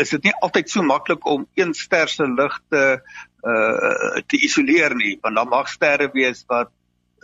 is 0.00 0.14
dit 0.14 0.28
nie 0.28 0.34
altyd 0.46 0.70
so 0.70 0.86
maklik 0.86 1.26
om 1.26 1.42
een 1.58 1.74
ster 1.74 2.08
se 2.08 2.28
ligte 2.30 2.84
uh 3.42 4.22
te 4.30 4.40
isoleer 4.46 4.94
nie, 4.94 5.16
want 5.22 5.42
dan 5.42 5.50
mag 5.50 5.74
sterre 5.74 6.10
wees 6.14 6.44
wat 6.54 6.70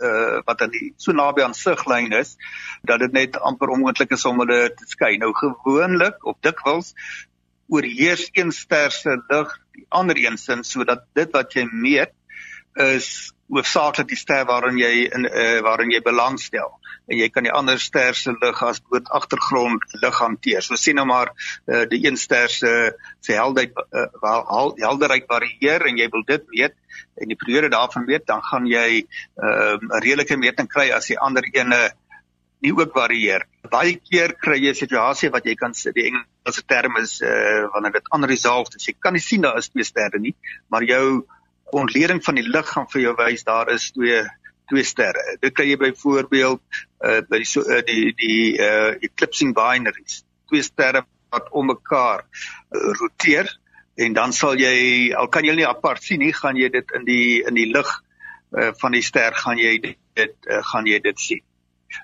uh 0.03 0.43
wat 0.43 0.59
dan 0.59 0.75
so 0.99 1.15
naby 1.15 1.47
aan 1.47 1.55
siglyn 1.55 2.11
is 2.19 2.35
dat 2.83 2.99
dit 2.99 3.15
net 3.15 3.39
amper 3.39 3.71
onmoontlik 3.73 4.11
is 4.11 4.27
om 4.27 4.43
hulle 4.43 4.67
te 4.75 4.91
skei. 4.91 5.15
Nou 5.23 5.31
gewoonlik 5.39 6.19
of 6.27 6.35
dikwels 6.43 6.93
oorheers 7.67 8.29
een 8.33 8.51
ster 8.51 8.91
se 8.91 9.17
lig 9.29 9.55
die 9.77 9.85
ander 9.89 10.17
een 10.17 10.37
sin 10.37 10.63
sodat 10.63 11.05
dit 11.17 11.33
wat 11.35 11.53
jy 11.53 11.67
meet 11.71 12.13
is 12.77 13.33
hoofsaaklik 13.49 14.09
die 14.11 14.19
ster 14.19 14.45
waarin 14.47 14.77
jy 14.79 15.07
in 15.07 15.25
uh, 15.27 15.59
waarin 15.65 15.91
jy 15.91 16.01
belangstel 16.03 16.73
en 17.07 17.19
jy 17.21 17.29
kan 17.31 17.45
die 17.47 17.53
ander 17.55 17.79
ster 17.79 18.15
se 18.15 18.33
lig 18.41 18.63
as 18.63 18.81
dood 18.91 19.07
agtergrond 19.15 19.83
lig 20.01 20.17
hanteer. 20.19 20.63
So 20.63 20.75
sien 20.75 20.99
nou 20.99 21.05
maar 21.07 21.31
uh, 21.31 21.85
die 21.87 22.01
een 22.03 22.19
ster 22.19 22.51
se 22.51 22.73
se 23.23 23.37
helderheid 23.37 23.77
uh, 23.87 24.09
waar 24.21 24.43
helderheid 24.81 25.29
varieer 25.31 25.87
en 25.87 26.01
jy 26.01 26.09
wil 26.11 26.25
dit 26.27 26.43
weet 26.51 26.75
en 27.17 27.31
die 27.31 27.37
periode 27.39 27.71
daarvan 27.73 28.05
weet, 28.05 28.27
dan 28.27 28.43
gaan 28.43 28.67
jy 28.67 28.89
'n 29.01 29.07
uh, 29.47 29.99
redelike 30.03 30.37
meting 30.37 30.67
kry 30.67 30.91
as 30.91 31.07
die 31.07 31.19
ander 31.19 31.47
ene 31.53 31.93
nie 32.65 32.73
ook 32.73 32.93
varieer. 32.95 33.45
Baie 33.69 33.97
keer 33.99 34.33
kry 34.41 34.57
jy 34.57 34.71
'n 34.71 34.81
situasie 34.81 35.29
wat 35.29 35.45
jy 35.45 35.55
kan 35.55 35.73
sê 35.73 35.93
die 35.93 36.07
Engelse 36.09 36.63
term 36.65 36.97
is 36.97 37.21
uh 37.21 37.67
wanneer 37.73 37.93
dit 37.99 38.13
unresolved 38.15 38.75
is. 38.75 38.87
Jy 38.87 38.95
kan 38.99 39.13
nie 39.13 39.21
sien 39.21 39.41
daar 39.41 39.57
is 39.57 39.69
twee 39.69 39.83
sterre 39.83 40.19
nie, 40.19 40.35
maar 40.69 40.83
jou 40.83 41.25
ontleding 41.71 42.23
van 42.23 42.35
die 42.35 42.47
lig 42.47 42.67
gaan 42.67 42.87
vir 42.87 43.01
jou 43.01 43.15
wys 43.17 43.43
daar 43.43 43.69
is 43.73 43.91
twee 43.91 44.23
twee 44.69 44.83
sterre. 44.83 45.37
Dit 45.41 45.53
kry 45.53 45.69
jy 45.69 45.77
byvoorbeeld 45.77 46.61
uh 47.05 47.21
by 47.29 47.37
die 47.43 47.45
so 47.45 47.61
uh, 47.61 47.81
die 47.85 48.13
die 48.17 48.57
uh 48.57 48.95
eclipsing 49.01 49.53
binaries. 49.53 50.23
Twee 50.49 50.63
sterre 50.63 51.05
wat 51.29 51.51
om 51.51 51.67
mekaar 51.67 52.23
uh, 52.23 52.93
roteer 53.01 53.51
en 53.95 54.13
dan 54.13 54.33
sal 54.33 54.55
jy 54.55 55.13
al 55.13 55.27
kan 55.27 55.45
jy 55.45 55.55
nie 55.55 55.67
apart 55.67 56.03
sien 56.03 56.19
nie, 56.19 56.33
gaan 56.33 56.55
jy 56.55 56.69
dit 56.69 56.91
in 56.95 57.05
die 57.05 57.43
in 57.45 57.53
die 57.53 57.69
lig 57.71 57.93
uh 58.57 58.71
van 58.81 58.91
die 58.91 59.03
ster 59.03 59.35
gaan 59.35 59.59
jy 59.59 59.77
dit 60.15 60.35
uh, 60.49 60.63
gaan 60.63 60.87
jy 60.87 60.99
dit 61.03 61.19
sien. 61.19 61.43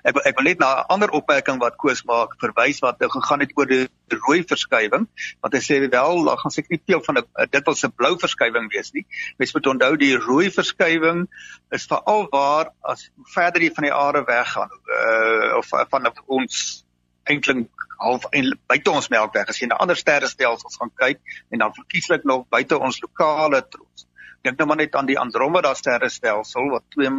Ek 0.04 0.18
ek 0.30 0.38
wil 0.38 0.48
net 0.48 0.62
na 0.62 0.70
'n 0.80 0.86
ander 0.94 1.10
opmerking 1.10 1.58
wat 1.60 1.76
Koos 1.76 2.04
maak 2.08 2.36
verwys 2.40 2.80
wat 2.84 3.00
nou 3.00 3.10
gegaan 3.10 3.40
het 3.40 3.52
oor 3.56 3.66
die 3.66 3.88
rooi 4.26 4.42
verskywing 4.52 5.06
want 5.40 5.54
hy 5.54 5.60
sê 5.60 5.80
wel 5.90 6.24
daar 6.24 6.38
gaan 6.42 6.54
seker 6.54 6.76
nie 6.76 6.82
veel 6.86 7.02
van 7.06 7.18
'n 7.18 7.48
dit 7.50 7.64
wil 7.66 7.74
se 7.74 7.88
blou 7.88 8.14
verskywing 8.18 8.70
wees 8.72 8.92
nie. 8.92 9.06
Mens 9.38 9.54
moet 9.54 9.66
onthou 9.66 9.96
die 9.96 10.16
rooi 10.16 10.50
verskywing 10.50 11.28
is 11.70 11.86
veral 11.86 12.28
waar 12.30 12.72
as 12.82 13.10
verder 13.34 13.62
jy 13.62 13.70
van 13.74 13.88
die 13.88 13.94
aarde 13.94 14.24
weggaan 14.24 14.70
uh, 14.70 15.56
of 15.58 15.68
van 15.68 16.12
ons 16.26 16.84
eintlik 17.24 17.68
half 17.98 18.26
buite 18.66 18.90
ons 18.90 19.08
melkweg 19.08 19.48
as 19.48 19.60
jy 19.60 19.68
na 19.70 19.78
ander 19.80 19.96
sterrestelsels 19.96 20.76
gaan 20.80 20.92
kyk 21.00 21.20
en 21.50 21.64
dan 21.64 21.74
verkieslik 21.76 22.24
nog 22.24 22.48
buite 22.48 22.78
ons 22.78 23.00
lokale 23.00 23.62
trots. 23.68 24.06
Dink 24.44 24.58
nou 24.58 24.68
maar 24.68 24.82
net 24.82 24.94
aan 24.94 25.08
die 25.08 25.18
Andromeda 25.18 25.72
sterrestelsel 25.74 26.68
wat 26.74 26.84
2 26.96 27.10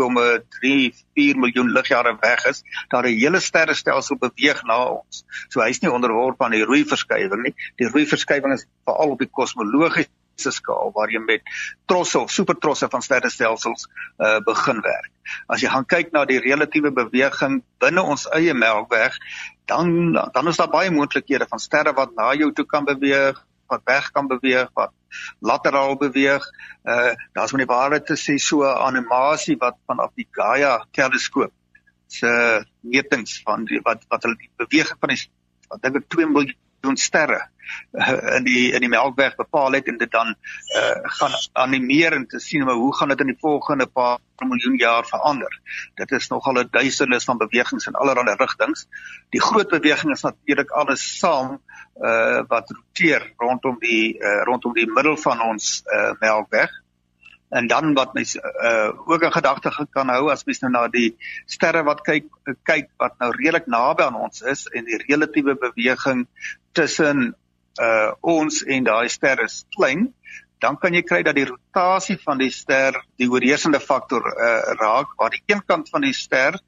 1,34 0.00 1.36
miljoen 1.36 1.72
ligjare 1.72 2.16
weg 2.20 2.44
is, 2.48 2.62
daar 2.88 3.04
'n 3.04 3.18
hele 3.18 3.40
sterrestelsel 3.40 4.16
beweeg 4.18 4.62
na 4.64 4.84
ons. 4.84 5.24
So 5.48 5.60
hy's 5.60 5.80
nie 5.80 5.92
onderworpe 5.92 6.44
aan 6.44 6.56
die 6.56 6.64
rooi 6.64 6.84
verskywing 6.84 7.42
nie. 7.42 7.54
Die 7.76 7.88
rooi 7.88 8.06
verskywing 8.06 8.52
is 8.52 8.66
veral 8.84 9.10
op 9.10 9.18
die 9.18 9.30
kosmologiese 9.30 10.52
skaal 10.52 10.90
waar 10.94 11.10
jy 11.10 11.20
met 11.20 11.42
trosse 11.86 12.18
of 12.18 12.30
supertrosse 12.30 12.88
van 12.88 13.02
sterrestelsels 13.02 13.88
uh, 14.18 14.40
begin 14.40 14.80
werk. 14.80 15.10
As 15.46 15.60
jy 15.60 15.68
gaan 15.68 15.86
kyk 15.86 16.12
na 16.12 16.24
die 16.24 16.40
relatiewe 16.40 16.90
beweging 16.90 17.62
binne 17.78 18.02
ons 18.02 18.26
eie 18.32 18.54
Melkweg, 18.54 19.18
dan 19.66 20.12
dan 20.32 20.48
is 20.48 20.56
daar 20.56 20.70
baie 20.70 20.90
moontlikhede 20.90 21.46
van 21.48 21.58
sterre 21.58 21.92
wat 21.92 22.14
na 22.16 22.32
jou 22.34 22.52
toe 22.52 22.66
kan 22.66 22.84
beweeg, 22.84 23.38
wat 23.72 23.86
weg 23.88 24.10
kan 24.14 24.28
beweeg, 24.30 24.70
wat 24.78 24.92
lateraal 25.40 25.96
beweeg. 26.00 26.44
Uh 26.84 27.12
daar's 27.32 27.52
met 27.52 27.64
die 27.64 27.72
waarheid 27.74 28.06
te 28.06 28.18
sê 28.20 28.38
so 28.38 28.62
'n 28.62 28.78
animasie 28.88 29.56
wat 29.58 29.78
vanaf 29.86 30.14
die 30.14 30.28
Gaia 30.30 30.78
teleskoop 30.90 31.52
se 32.06 32.64
metings 32.80 33.40
van 33.44 33.64
die, 33.64 33.80
wat 33.82 34.04
wat 34.08 34.22
hulle 34.22 34.36
die 34.36 34.50
beweging 34.56 34.98
van 35.00 35.14
die 35.14 35.22
wat 35.68 35.82
dink 35.82 35.96
ek 36.02 36.08
2 36.16 36.28
miljoen 36.28 36.58
sterre 36.94 37.48
uh, 37.92 38.36
in 38.36 38.44
die 38.44 38.72
in 38.72 38.80
die 38.80 38.88
Melkweg 38.88 39.36
bepaal 39.36 39.72
het 39.72 39.88
en 39.88 39.98
dit 39.98 40.10
dan 40.10 40.34
uh 40.78 41.10
gaan 41.18 41.34
animeer 41.52 42.12
en 42.12 42.26
te 42.26 42.40
sien 42.40 42.64
maar 42.64 42.74
hoe 42.74 42.94
gaan 42.96 43.08
dit 43.08 43.20
in 43.20 43.32
die 43.32 43.40
volgende 43.40 43.86
paar 43.86 44.18
miljoen 44.42 44.76
jaar 44.76 45.06
verander. 45.06 45.60
Dit 45.94 46.10
is 46.10 46.28
nogal 46.28 46.58
'n 46.62 46.68
duisende 46.70 47.20
van 47.20 47.38
bewegings 47.38 47.86
in 47.86 47.94
allerlei 47.94 48.36
rigtings. 48.36 48.86
Die 49.30 49.40
groot 49.40 49.68
beweging 49.68 50.12
is 50.12 50.22
natuurlik 50.22 50.70
alles 50.70 51.18
saam 51.18 51.60
uh 51.96 52.42
wat 52.48 52.70
roteer 52.70 53.32
rondom 53.36 53.78
die 53.78 54.18
uh 54.18 54.42
rondom 54.44 54.72
die 54.72 54.90
middel 54.90 55.16
van 55.16 55.40
ons 55.40 55.82
uh 55.86 56.12
Melkweg. 56.20 56.81
En 57.52 57.66
dan 57.68 57.92
wat 57.94 58.14
mens 58.16 58.34
uh 58.36 58.90
ook 59.04 59.24
'n 59.24 59.32
gedagte 59.32 59.86
kan 59.90 60.08
hou 60.08 60.30
as 60.30 60.44
mens 60.44 60.60
nou 60.60 60.72
na 60.72 60.88
die 60.88 61.16
sterre 61.46 61.82
wat 61.84 62.00
kyk 62.00 62.24
kyk 62.64 62.88
wat 62.96 63.18
nou 63.18 63.30
redelik 63.36 63.66
naby 63.66 64.02
aan 64.02 64.16
ons 64.16 64.40
is 64.40 64.66
en 64.66 64.84
die 64.84 65.02
relatiewe 65.08 65.54
beweging 65.54 66.26
tussen 66.72 67.36
uh 67.80 68.12
ons 68.20 68.62
en 68.64 68.84
daai 68.84 69.08
ster 69.08 69.44
is 69.44 69.64
klein, 69.76 70.14
dan 70.60 70.78
kan 70.78 70.94
jy 70.94 71.02
kry 71.02 71.22
dat 71.22 71.34
die 71.34 71.48
rotasie 71.48 72.18
van 72.24 72.38
die 72.38 72.50
ster 72.50 72.96
die 73.16 73.28
oorheersende 73.28 73.80
faktor 73.80 74.24
uh 74.26 74.74
raak. 74.80 75.12
Waar 75.16 75.30
die 75.30 75.42
een 75.46 75.62
kant 75.66 75.88
van 75.88 76.00
die 76.00 76.12
ster 76.12 76.60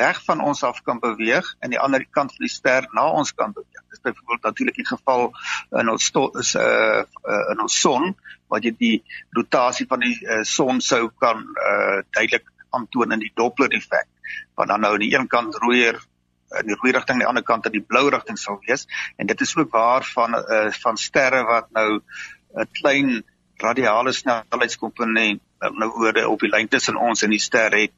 weg 0.00 0.20
van 0.24 0.40
ons 0.40 0.62
af 0.64 0.80
kan 0.86 1.00
beweeg 1.02 1.46
en 1.60 1.74
die 1.74 1.80
ander 1.80 2.04
kant 2.16 2.34
van 2.36 2.46
die 2.46 2.52
ster 2.52 2.88
na 2.96 3.06
ons 3.20 3.32
kan 3.36 3.52
beweeg. 3.56 3.82
Dit 3.90 3.98
is 3.98 4.04
byvoorbeeld 4.06 4.46
natuurlik 4.48 4.78
die 4.80 4.86
geval 4.88 5.26
in 5.80 5.90
ons 5.92 6.10
is 6.42 6.54
uh, 6.54 7.02
uh 7.04 7.42
in 7.54 7.64
ons 7.66 7.80
son 7.80 8.14
waar 8.48 8.64
jy 8.64 8.72
die 8.78 8.96
rotasie 9.36 9.86
van 9.90 10.04
die 10.06 10.16
uh, 10.26 10.42
son 10.42 10.80
sou 10.80 11.08
kan 11.24 11.42
uh 11.42 11.98
duidelik 12.16 12.46
aantoon 12.70 13.12
in 13.18 13.24
die 13.26 13.32
Doppler 13.34 13.76
effek. 13.76 14.08
Want 14.54 14.72
dan 14.72 14.80
nou 14.80 14.94
aan 14.94 15.04
die 15.04 15.14
een 15.14 15.28
kant 15.28 15.58
rooier 15.62 16.00
in 16.58 16.66
die 16.66 16.78
rooi 16.78 16.92
rigting 16.92 17.16
aan 17.16 17.24
die 17.24 17.30
ander 17.30 17.46
kant 17.46 17.66
in 17.68 17.76
die 17.78 17.84
blou 17.86 18.08
rigting 18.10 18.38
sou 18.38 18.56
wees 18.66 18.86
en 19.16 19.28
dit 19.30 19.40
is 19.40 19.56
ook 19.56 19.70
waar 19.74 20.06
van 20.14 20.34
uh 20.40 20.70
van 20.82 20.96
sterre 20.98 21.44
wat 21.46 21.70
nou 21.76 22.00
'n 22.00 22.68
klein 22.80 23.22
radiale 23.62 24.12
snelheidskomponent 24.12 25.42
nou 25.68 25.90
oor 26.00 26.24
op 26.26 26.40
die 26.40 26.50
lyn 26.50 26.68
tussen 26.68 26.96
ons 26.96 27.22
en 27.22 27.30
die 27.30 27.42
ster 27.42 27.74
het 27.76 27.92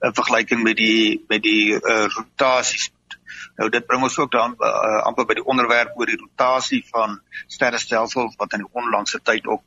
'n 0.00 0.14
vergelyking 0.16 0.62
met 0.62 0.76
die 0.76 1.24
met 1.28 1.42
die 1.42 1.74
uh, 1.74 2.06
rotasies. 2.08 2.90
Nou 3.56 3.68
dit 3.70 3.86
bring 3.86 4.02
ons 4.02 4.18
ook 4.18 4.30
dan 4.32 4.54
uh, 4.58 5.02
amper 5.06 5.26
by 5.26 5.34
die 5.34 5.44
onderwerp 5.44 5.98
oor 5.98 6.06
die 6.06 6.20
rotasie 6.20 6.82
van 6.90 7.20
sterrestelsels 7.46 8.36
wat 8.36 8.52
in 8.52 8.64
die 8.64 8.72
onlangse 8.72 9.20
tyd 9.22 9.46
ook 9.46 9.62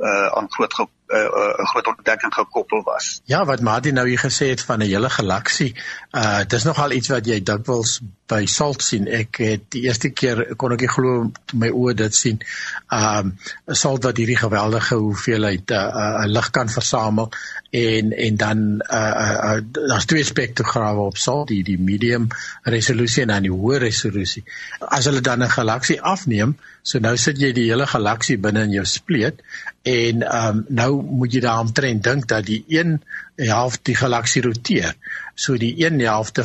uh, 0.00 0.26
aan 0.26 0.50
groot 0.52 0.72
'n 1.14 1.60
uh, 1.60 1.66
groot 1.70 1.86
ontdekking 1.86 2.34
gekoppel 2.34 2.82
was. 2.82 3.20
Ja, 3.24 3.44
wat 3.44 3.60
Martin 3.60 3.94
nou 3.94 4.08
hier 4.08 4.18
gesê 4.18 4.50
het 4.50 4.60
van 4.60 4.78
'n 4.78 4.90
hele 4.90 5.10
galaksie, 5.10 5.74
uh 6.12 6.42
dis 6.48 6.64
nogal 6.64 6.92
iets 6.92 7.08
wat 7.08 7.26
jy 7.26 7.42
dikwels 7.42 8.00
by 8.26 8.46
Salt 8.46 8.82
sien. 8.82 9.06
Ek 9.08 9.36
het 9.36 9.64
die 9.74 9.82
eerste 9.84 10.10
keer 10.10 10.56
kon 10.56 10.72
ek 10.72 10.80
nie 10.80 10.88
glo 10.88 11.30
my 11.52 11.68
oë 11.70 11.94
dit 11.94 12.14
sien. 12.14 12.40
Um 12.88 13.34
Salt 13.66 14.04
wat 14.04 14.16
hierdie 14.16 14.38
geweldige 14.40 14.96
hoeveelheid 14.96 15.70
uh, 15.70 15.82
uh 16.22 16.26
lig 16.26 16.50
kan 16.50 16.68
versamel 16.68 17.30
en 17.70 18.12
en 18.12 18.36
dan 18.36 18.58
uh, 18.88 19.14
uh, 19.24 19.38
uh 19.50 19.88
daar's 19.90 20.08
twee 20.10 20.24
spektrograwe 20.24 21.00
op 21.00 21.16
Salt, 21.16 21.48
die 21.48 21.62
die 21.64 21.78
medium 21.78 22.28
resolusie 22.62 23.22
en 23.22 23.34
dan 23.34 23.42
die 23.42 23.52
hoë 23.52 23.82
resolusie. 23.86 24.44
As 24.80 25.04
hulle 25.04 25.20
dan 25.20 25.42
'n 25.42 25.50
galaksie 25.50 26.00
afneem, 26.00 26.56
so 26.82 26.98
nou 26.98 27.16
sit 27.16 27.38
jy 27.38 27.52
die 27.52 27.68
hele 27.70 27.86
galaksie 27.86 28.38
binne 28.38 28.62
in 28.62 28.70
jou 28.70 28.84
spleet 28.84 29.42
en 29.84 30.22
um 30.24 30.64
nou 30.68 30.90
moet 31.04 31.34
jy 31.36 31.40
daaraan 31.44 31.72
trend 31.76 32.04
dink 32.04 32.28
dat 32.28 32.46
die 32.48 32.62
een 32.72 32.96
helfte 33.36 33.90
die 33.90 33.96
galaksie 33.98 34.40
roteer. 34.42 34.94
So 35.34 35.58
die 35.60 35.74
een 35.82 35.98
helfte 36.00 36.44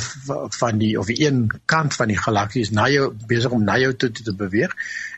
van 0.58 0.82
die 0.82 0.98
of 1.00 1.08
die 1.08 1.22
een 1.24 1.46
kant 1.70 1.96
van 1.96 2.12
die 2.12 2.18
galaksie 2.20 2.66
is 2.66 2.74
na 2.76 2.90
jou 2.92 3.14
besig 3.30 3.54
om 3.56 3.64
na 3.64 3.78
jou 3.80 3.94
toe 3.96 4.10
te 4.12 4.34
beweeg 4.36 4.74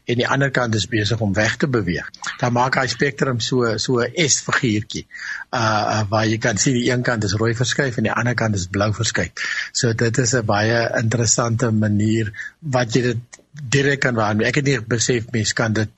en 0.06 0.22
die 0.22 0.28
ander 0.28 0.52
kant 0.54 0.76
is 0.76 0.86
besig 0.92 1.22
om 1.22 1.34
weg 1.34 1.56
te 1.58 1.70
beweeg. 1.72 2.12
Dan 2.38 2.54
maak 2.54 2.78
hy 2.78 2.86
spektrum 2.92 3.40
so 3.42 3.78
so 3.78 4.04
'n 4.06 4.28
S-figuurtjie. 4.28 5.08
Uh 5.50 6.04
waar 6.10 6.28
jy 6.28 6.38
kan 6.38 6.58
sien 6.58 6.78
die 6.78 6.92
een 6.92 7.02
kant 7.02 7.24
is 7.24 7.34
rooi 7.34 7.56
verskuif 7.56 7.98
en 7.98 8.10
die 8.10 8.14
ander 8.14 8.36
kant 8.36 8.56
is 8.56 8.68
blou 8.68 8.94
verskuif. 8.94 9.32
So 9.72 9.94
dit 9.94 10.18
is 10.18 10.36
'n 10.36 10.46
baie 10.46 10.92
interessante 11.02 11.72
manier 11.72 12.34
wat 12.60 12.94
jy 12.94 13.02
dit 13.02 13.42
direk 13.52 14.00
kan 14.00 14.16
waarneem. 14.16 14.48
Ek 14.48 14.56
het 14.56 14.66
nie 14.66 14.80
besef 14.82 15.32
mense 15.32 15.54
kan 15.54 15.74
dit 15.74 15.90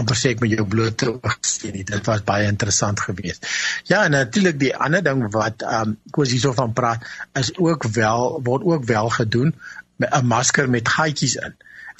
amper 0.00 0.18
sê 0.18 0.32
ek 0.34 0.42
met 0.44 0.54
jou 0.54 0.66
blote 0.68 1.10
oog 1.12 1.38
sien 1.46 1.74
nie. 1.76 1.84
Dit 1.88 2.06
was 2.10 2.24
baie 2.26 2.48
interessant 2.50 3.00
geweest. 3.00 3.46
Ja, 3.90 4.04
en 4.04 4.16
natuurlik 4.16 4.58
die 4.60 4.74
ander 4.76 5.04
ding 5.04 5.24
wat 5.34 5.64
ehm 5.66 5.94
um, 5.94 5.96
koes 6.14 6.34
hierso 6.34 6.54
van 6.56 6.72
praat 6.72 7.06
is 7.38 7.52
ook 7.56 7.88
wel 7.98 8.40
word 8.44 8.64
ook 8.64 8.84
wel 8.84 9.08
gedoen 9.20 9.54
'n 9.98 10.26
masker 10.26 10.70
met 10.70 10.88
gaatjies 10.88 11.34
in. 11.34 11.56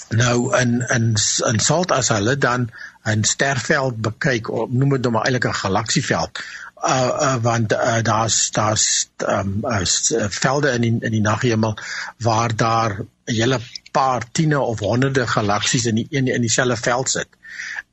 Nou 0.09 0.57
in 0.57 0.79
in 0.95 1.15
in 1.51 1.59
salt 1.59 1.91
as 1.91 2.09
hulle 2.15 2.37
dan 2.37 2.69
'n 3.05 3.23
sterveld 3.23 4.01
bekyk 4.01 4.49
of 4.49 4.69
noem 4.69 4.89
dit 4.89 5.01
nou 5.01 5.13
maar 5.13 5.25
eintlik 5.25 5.45
'n 5.45 5.61
galaksieveld 5.63 6.39
uh, 6.83 7.17
uh 7.21 7.35
want 7.41 7.73
uh, 7.73 8.01
daar's 8.01 8.51
daar's 8.51 9.09
um 9.27 9.59
uh, 9.63 9.83
velde 10.29 10.71
in 10.71 10.81
die, 10.81 10.97
in 10.99 11.11
die 11.11 11.21
naghemel 11.21 11.77
waar 12.17 12.55
daar 12.55 12.99
'n 12.99 13.07
hele 13.25 13.59
paar 13.91 14.23
tiene 14.31 14.59
of 14.59 14.79
honderde 14.79 15.27
galaksies 15.27 15.85
in 15.85 15.95
die 15.95 16.07
in 16.09 16.41
dieselfde 16.41 16.77
veld 16.77 17.09
sit 17.09 17.27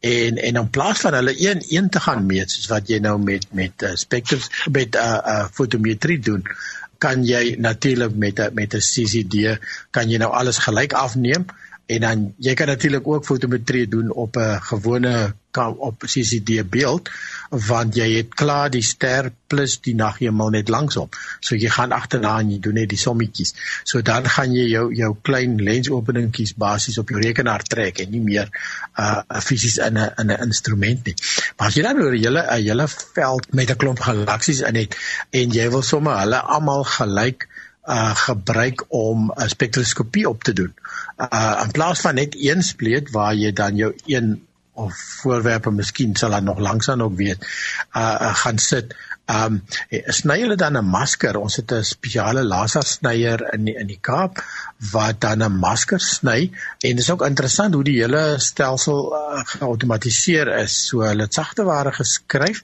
en 0.07 0.41
en 0.49 0.61
in 0.63 0.71
plaas 0.71 1.03
van 1.05 1.15
hulle 1.19 1.35
een 1.49 1.63
een 1.69 1.89
te 1.91 2.01
gaan 2.01 2.27
meet 2.27 2.51
soos 2.51 2.71
wat 2.73 2.89
jy 2.93 2.99
nou 3.03 3.17
met 3.23 3.47
met 3.61 3.83
uh, 3.83 3.95
spectrums 3.95 4.51
met 4.71 4.95
'n 4.95 4.99
uh, 4.99 5.21
uh, 5.35 5.45
fotometrie 5.59 6.19
doen 6.19 6.43
kan 6.99 7.25
jy 7.25 7.57
natuurlik 7.59 8.15
met 8.25 8.41
'n 8.41 8.55
met 8.55 8.75
'n 8.75 8.87
CCD 8.91 9.59
kan 9.91 10.11
jy 10.11 10.19
nou 10.19 10.33
alles 10.33 10.59
gelyk 10.59 10.93
afneem 10.93 11.47
en 11.87 12.01
dan 12.01 12.23
jy 12.43 12.55
kan 12.55 12.67
natuurlik 12.67 13.07
ook 13.07 13.25
fotometrie 13.25 13.89
doen 13.89 14.11
op 14.11 14.37
'n 14.37 14.61
gewone 14.61 15.35
op 15.65 16.05
CCD 16.05 16.61
beeld 16.69 17.11
want 17.49 17.95
jy 17.97 18.07
het 18.17 18.35
klaar 18.35 18.71
die 18.71 18.83
ster 18.83 19.31
plus 19.47 19.79
die 19.81 19.95
naghemel 19.95 20.51
net 20.51 20.69
langsom. 20.69 21.09
So 21.41 21.55
jy 21.55 21.71
gaan 21.71 21.93
agterna 21.93 22.39
en 22.41 22.51
jy 22.51 22.59
doen 22.61 22.75
net 22.75 22.91
die 22.91 22.99
sommetjies. 22.99 23.55
So 23.85 24.03
dan 24.03 24.27
gaan 24.29 24.53
jy 24.53 24.67
jou 24.69 24.95
jou 24.95 25.17
klein 25.23 25.57
lensopeningkies 25.63 26.55
basies 26.59 26.99
op 26.99 27.09
jou 27.09 27.21
rekenaar 27.23 27.63
trek 27.63 28.03
en 28.03 28.11
nie 28.11 28.21
meer 28.21 28.51
uh 28.99 29.41
fisies 29.41 29.79
in 29.79 29.99
'n 29.99 30.11
in 30.19 30.31
'n 30.31 30.43
instrument 30.43 31.07
nie. 31.07 31.15
Maar 31.57 31.69
as 31.69 31.75
jy 31.75 31.83
dan 31.83 32.03
oor 32.03 32.13
'n 32.13 32.23
hele 32.23 32.43
'n 32.43 32.63
hele 32.63 32.89
veld 32.89 33.55
met 33.55 33.71
'n 33.71 33.77
klomp 33.77 34.01
galaksies 34.01 34.61
in 34.61 34.75
het 34.75 34.97
en 35.31 35.51
jy 35.51 35.71
wil 35.71 35.83
sommer 35.83 36.19
hulle 36.19 36.41
almal 36.41 36.85
gelyk 36.85 37.49
uh 37.87 38.15
gebruik 38.17 38.85
om 38.89 39.33
'n 39.35 39.49
spektroskopie 39.49 40.29
op 40.29 40.45
te 40.45 40.53
doen. 40.53 40.75
Uh 41.19 41.63
in 41.65 41.71
plaas 41.71 42.01
van 42.01 42.15
net 42.15 42.37
een 42.39 42.63
spleet 42.63 43.11
waar 43.11 43.35
jy 43.35 43.53
dan 43.53 43.77
jou 43.77 43.95
een 44.07 44.47
of 44.73 44.97
voorwerpe 45.21 45.71
miskien 45.71 46.17
sal 46.17 46.31
dan 46.31 46.45
nog 46.45 46.59
langsaan 46.59 47.03
ook 47.03 47.17
weet 47.17 47.41
uh, 47.97 48.17
uh 48.21 48.35
gaan 48.35 48.59
sit. 48.59 48.95
Um 49.27 49.63
sny 49.91 50.41
hulle 50.41 50.57
dan 50.57 50.77
'n 50.79 50.85
masker. 50.85 51.37
Ons 51.37 51.57
het 51.57 51.73
'n 51.73 51.83
spesiale 51.85 52.45
laser 52.45 52.83
snyer 52.83 53.55
in 53.55 53.65
die, 53.65 53.75
in 53.75 53.87
die 53.87 53.99
Kaap 54.01 54.43
wat 54.93 55.21
dan 55.21 55.43
'n 55.43 55.59
masker 55.59 56.01
sny 56.01 56.51
en 56.81 56.97
dis 56.97 57.11
ook 57.11 57.27
interessant 57.27 57.75
hoe 57.75 57.85
die 57.85 58.01
hele 58.03 58.35
stelsel 58.39 59.13
uh, 59.13 59.41
geautomatiseer 59.45 60.49
is. 60.59 60.87
So 60.87 61.01
hulle 61.01 61.23
het 61.23 61.35
sagte 61.35 61.65
ware 61.65 61.93
geskryf 61.93 62.63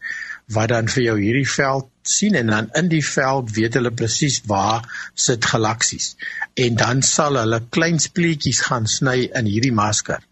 wat 0.54 0.72
dan 0.72 0.88
vir 0.88 1.02
jou 1.02 1.16
hierdie 1.20 1.48
veld 1.48 1.88
sien 2.02 2.34
en 2.34 2.50
dan 2.50 2.70
in 2.78 2.88
die 2.90 3.04
veld 3.06 3.52
weet 3.56 3.78
hulle 3.78 3.92
presies 3.94 4.40
waar 4.50 4.86
sit 5.14 5.44
galaksies. 5.44 6.14
En 6.54 6.76
dan 6.76 7.02
sal 7.06 7.38
hulle 7.40 7.62
klein 7.70 8.00
spleetjies 8.02 8.64
gaan 8.68 8.88
sny 8.90 9.30
in 9.38 9.50
hierdie 9.50 9.74
masker. 9.74 10.24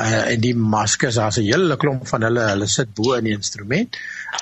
Uh, 0.00 0.30
en 0.32 0.40
die 0.40 0.54
maskers 0.56 1.18
daar's 1.20 1.36
'n 1.38 1.44
hele 1.44 1.76
klomp 1.76 2.06
van 2.08 2.22
hulle 2.22 2.44
hulle 2.48 2.66
sit 2.66 2.94
bo 2.94 3.12
in 3.18 3.26
die 3.28 3.36
instrument 3.36 3.96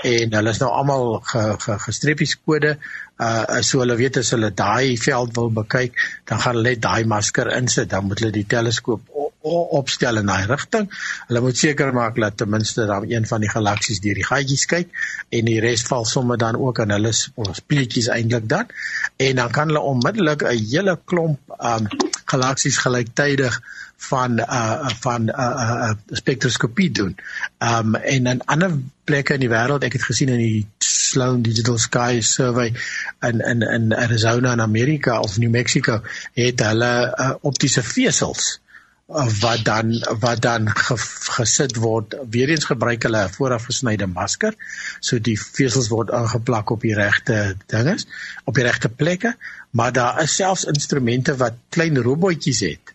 en 0.04 0.34
hulle 0.38 0.50
is 0.54 0.60
nou 0.62 0.68
almal 0.70 1.20
ge, 1.30 1.42
ge, 1.64 1.78
gestreepies 1.86 2.36
kode. 2.46 2.76
Uh 3.18 3.62
so 3.66 3.80
hulle 3.82 3.96
weet 3.98 4.20
as 4.20 4.30
hulle 4.36 4.52
daai 4.54 4.96
veld 4.96 5.34
wil 5.34 5.50
bekyk 5.50 5.98
dan 6.30 6.38
gaan 6.38 6.54
hulle 6.54 6.68
net 6.68 6.82
daai 6.82 7.04
masker 7.04 7.50
insit. 7.56 7.90
Dan 7.90 8.06
moet 8.06 8.20
hulle 8.20 8.32
die 8.32 8.46
teleskoop 8.46 9.17
opstel 9.42 10.18
in 10.18 10.27
daai 10.27 10.46
rigting. 10.46 10.88
Hulle 11.29 11.40
moet 11.40 11.57
seker 11.57 11.92
maak 11.94 12.16
dat 12.18 12.37
ten 12.37 12.51
minste 12.51 12.87
dan 12.87 13.07
een 13.11 13.27
van 13.27 13.40
die 13.40 13.51
galaksies 13.51 14.01
deur 14.01 14.18
die 14.18 14.27
gaatjies 14.27 14.66
kyk 14.66 14.90
en 15.31 15.44
die 15.44 15.61
res 15.61 15.83
val 15.87 16.05
sommer 16.05 16.38
dan 16.38 16.57
ook 16.57 16.81
aan 16.81 16.90
hulle 16.90 17.12
speletjies 17.12 18.11
eintlik 18.12 18.48
dan. 18.48 18.70
En 19.16 19.37
dan 19.37 19.51
kan 19.51 19.70
hulle 19.70 19.81
onmiddellik 19.81 20.42
'n 20.42 20.64
hele 20.70 20.98
klomp 21.05 21.38
um 21.62 21.87
galaksies 22.24 22.79
gelyktydig 22.79 23.61
van 23.98 24.38
uh 24.38 24.88
van 25.01 25.22
'n 25.24 25.31
uh, 25.31 25.55
uh, 25.64 25.90
uh, 25.90 25.94
spektroskopie 26.11 26.90
doen. 26.90 27.16
Um 27.59 27.94
en 27.94 28.27
in 28.27 28.44
ander 28.44 28.79
plekke 29.05 29.35
in 29.35 29.40
die 29.40 29.48
wêreld, 29.48 29.85
ek 29.85 29.92
het 29.92 30.03
gesien 30.03 30.29
in 30.29 30.38
die 30.38 30.66
Sloan 30.79 31.42
Digital 31.42 31.79
Sky 31.79 32.20
Survey 32.20 32.72
in 33.20 33.40
in 33.40 33.62
in 33.62 33.94
Arizona 33.94 34.53
in 34.53 34.61
Amerika 34.61 35.20
of 35.20 35.38
New 35.38 35.51
Mexico, 35.51 36.03
het 36.35 36.61
hulle 36.61 37.14
uh, 37.16 37.35
optiese 37.40 37.83
vesels 37.83 38.59
wat 39.08 39.64
dan 39.64 40.04
wat 40.20 40.42
dan 40.42 40.68
ge, 40.68 40.96
gesit 41.32 41.76
word. 41.76 42.14
Weer 42.30 42.48
eens 42.48 42.64
gebruik 42.68 43.02
hulle 43.02 43.24
'n 43.24 43.32
vooraf 43.32 43.64
gesnyde 43.64 44.06
masker. 44.06 44.54
So 45.00 45.18
die 45.18 45.40
vesels 45.40 45.88
word 45.88 46.10
aangeplak 46.10 46.70
op 46.70 46.80
die 46.80 46.94
regte 46.94 47.56
dinges 47.66 48.06
op 48.44 48.54
die 48.54 48.64
regte 48.64 48.88
plekke. 48.88 49.36
Maar 49.70 49.92
daar 49.92 50.22
is 50.22 50.34
selfs 50.34 50.64
instrumente 50.64 51.36
wat 51.36 51.54
klein 51.68 51.96
robotjies 51.96 52.60
het 52.60 52.94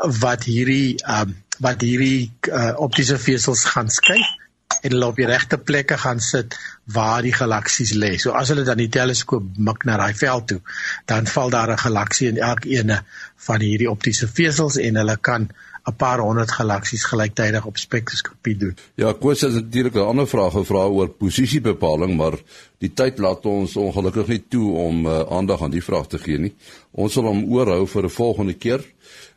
wat 0.00 0.44
hierdie 0.44 0.96
um, 1.04 1.36
wat 1.58 1.80
hierdie 1.80 2.32
uh, 2.48 2.72
optiese 2.76 3.18
vesels 3.18 3.64
gaan 3.64 3.90
skuif 3.90 4.39
en 4.82 4.92
hulle 4.94 5.06
op 5.06 5.16
die 5.16 5.28
regte 5.28 5.58
plekke 5.58 5.98
gaan 5.98 6.20
sit 6.20 6.56
waar 6.84 7.22
die 7.22 7.34
galaksies 7.36 7.94
lê. 7.94 8.16
So 8.18 8.32
as 8.36 8.48
hulle 8.52 8.64
dan 8.64 8.80
die 8.80 8.88
teleskoop 8.88 9.56
mik 9.56 9.84
na 9.84 9.96
daai 10.00 10.14
veld 10.14 10.46
toe, 10.52 10.60
dan 11.06 11.26
val 11.26 11.50
daar 11.50 11.72
'n 11.72 11.84
galaksie 11.86 12.28
in 12.28 12.38
elkeen 12.38 12.98
van 13.46 13.60
hierdie 13.60 13.90
optiese 13.90 14.28
vesels 14.28 14.76
en 14.76 14.96
hulle 14.96 15.16
kan 15.16 15.50
'n 15.88 15.96
paar 15.96 16.18
honderd 16.18 16.50
galaksies 16.50 17.04
gelyktydig 17.04 17.66
op 17.66 17.76
spektroskopie 17.76 18.56
doen. 18.56 18.76
Ja, 18.94 19.12
Koos 19.12 19.40
het 19.40 19.52
natuurlik 19.52 19.94
'n 19.94 20.10
ander 20.12 20.28
vraag 20.28 20.52
gevra 20.52 20.84
oor 20.84 21.08
posisiebepaling, 21.08 22.16
maar 22.16 22.38
die 22.78 22.92
tyd 22.94 23.18
laat 23.18 23.46
ons 23.46 23.76
ongelukkig 23.76 24.26
nie 24.26 24.44
toe 24.48 24.72
om 24.72 25.06
uh, 25.06 25.20
aandag 25.20 25.62
aan 25.62 25.70
die 25.70 25.84
vraag 25.84 26.06
te 26.06 26.18
gee 26.18 26.38
nie. 26.38 26.54
Ons 26.90 27.12
sal 27.12 27.24
hom 27.24 27.44
oorhou 27.52 27.86
vir 27.86 28.04
'n 28.04 28.10
volgende 28.10 28.54
keer. 28.54 28.84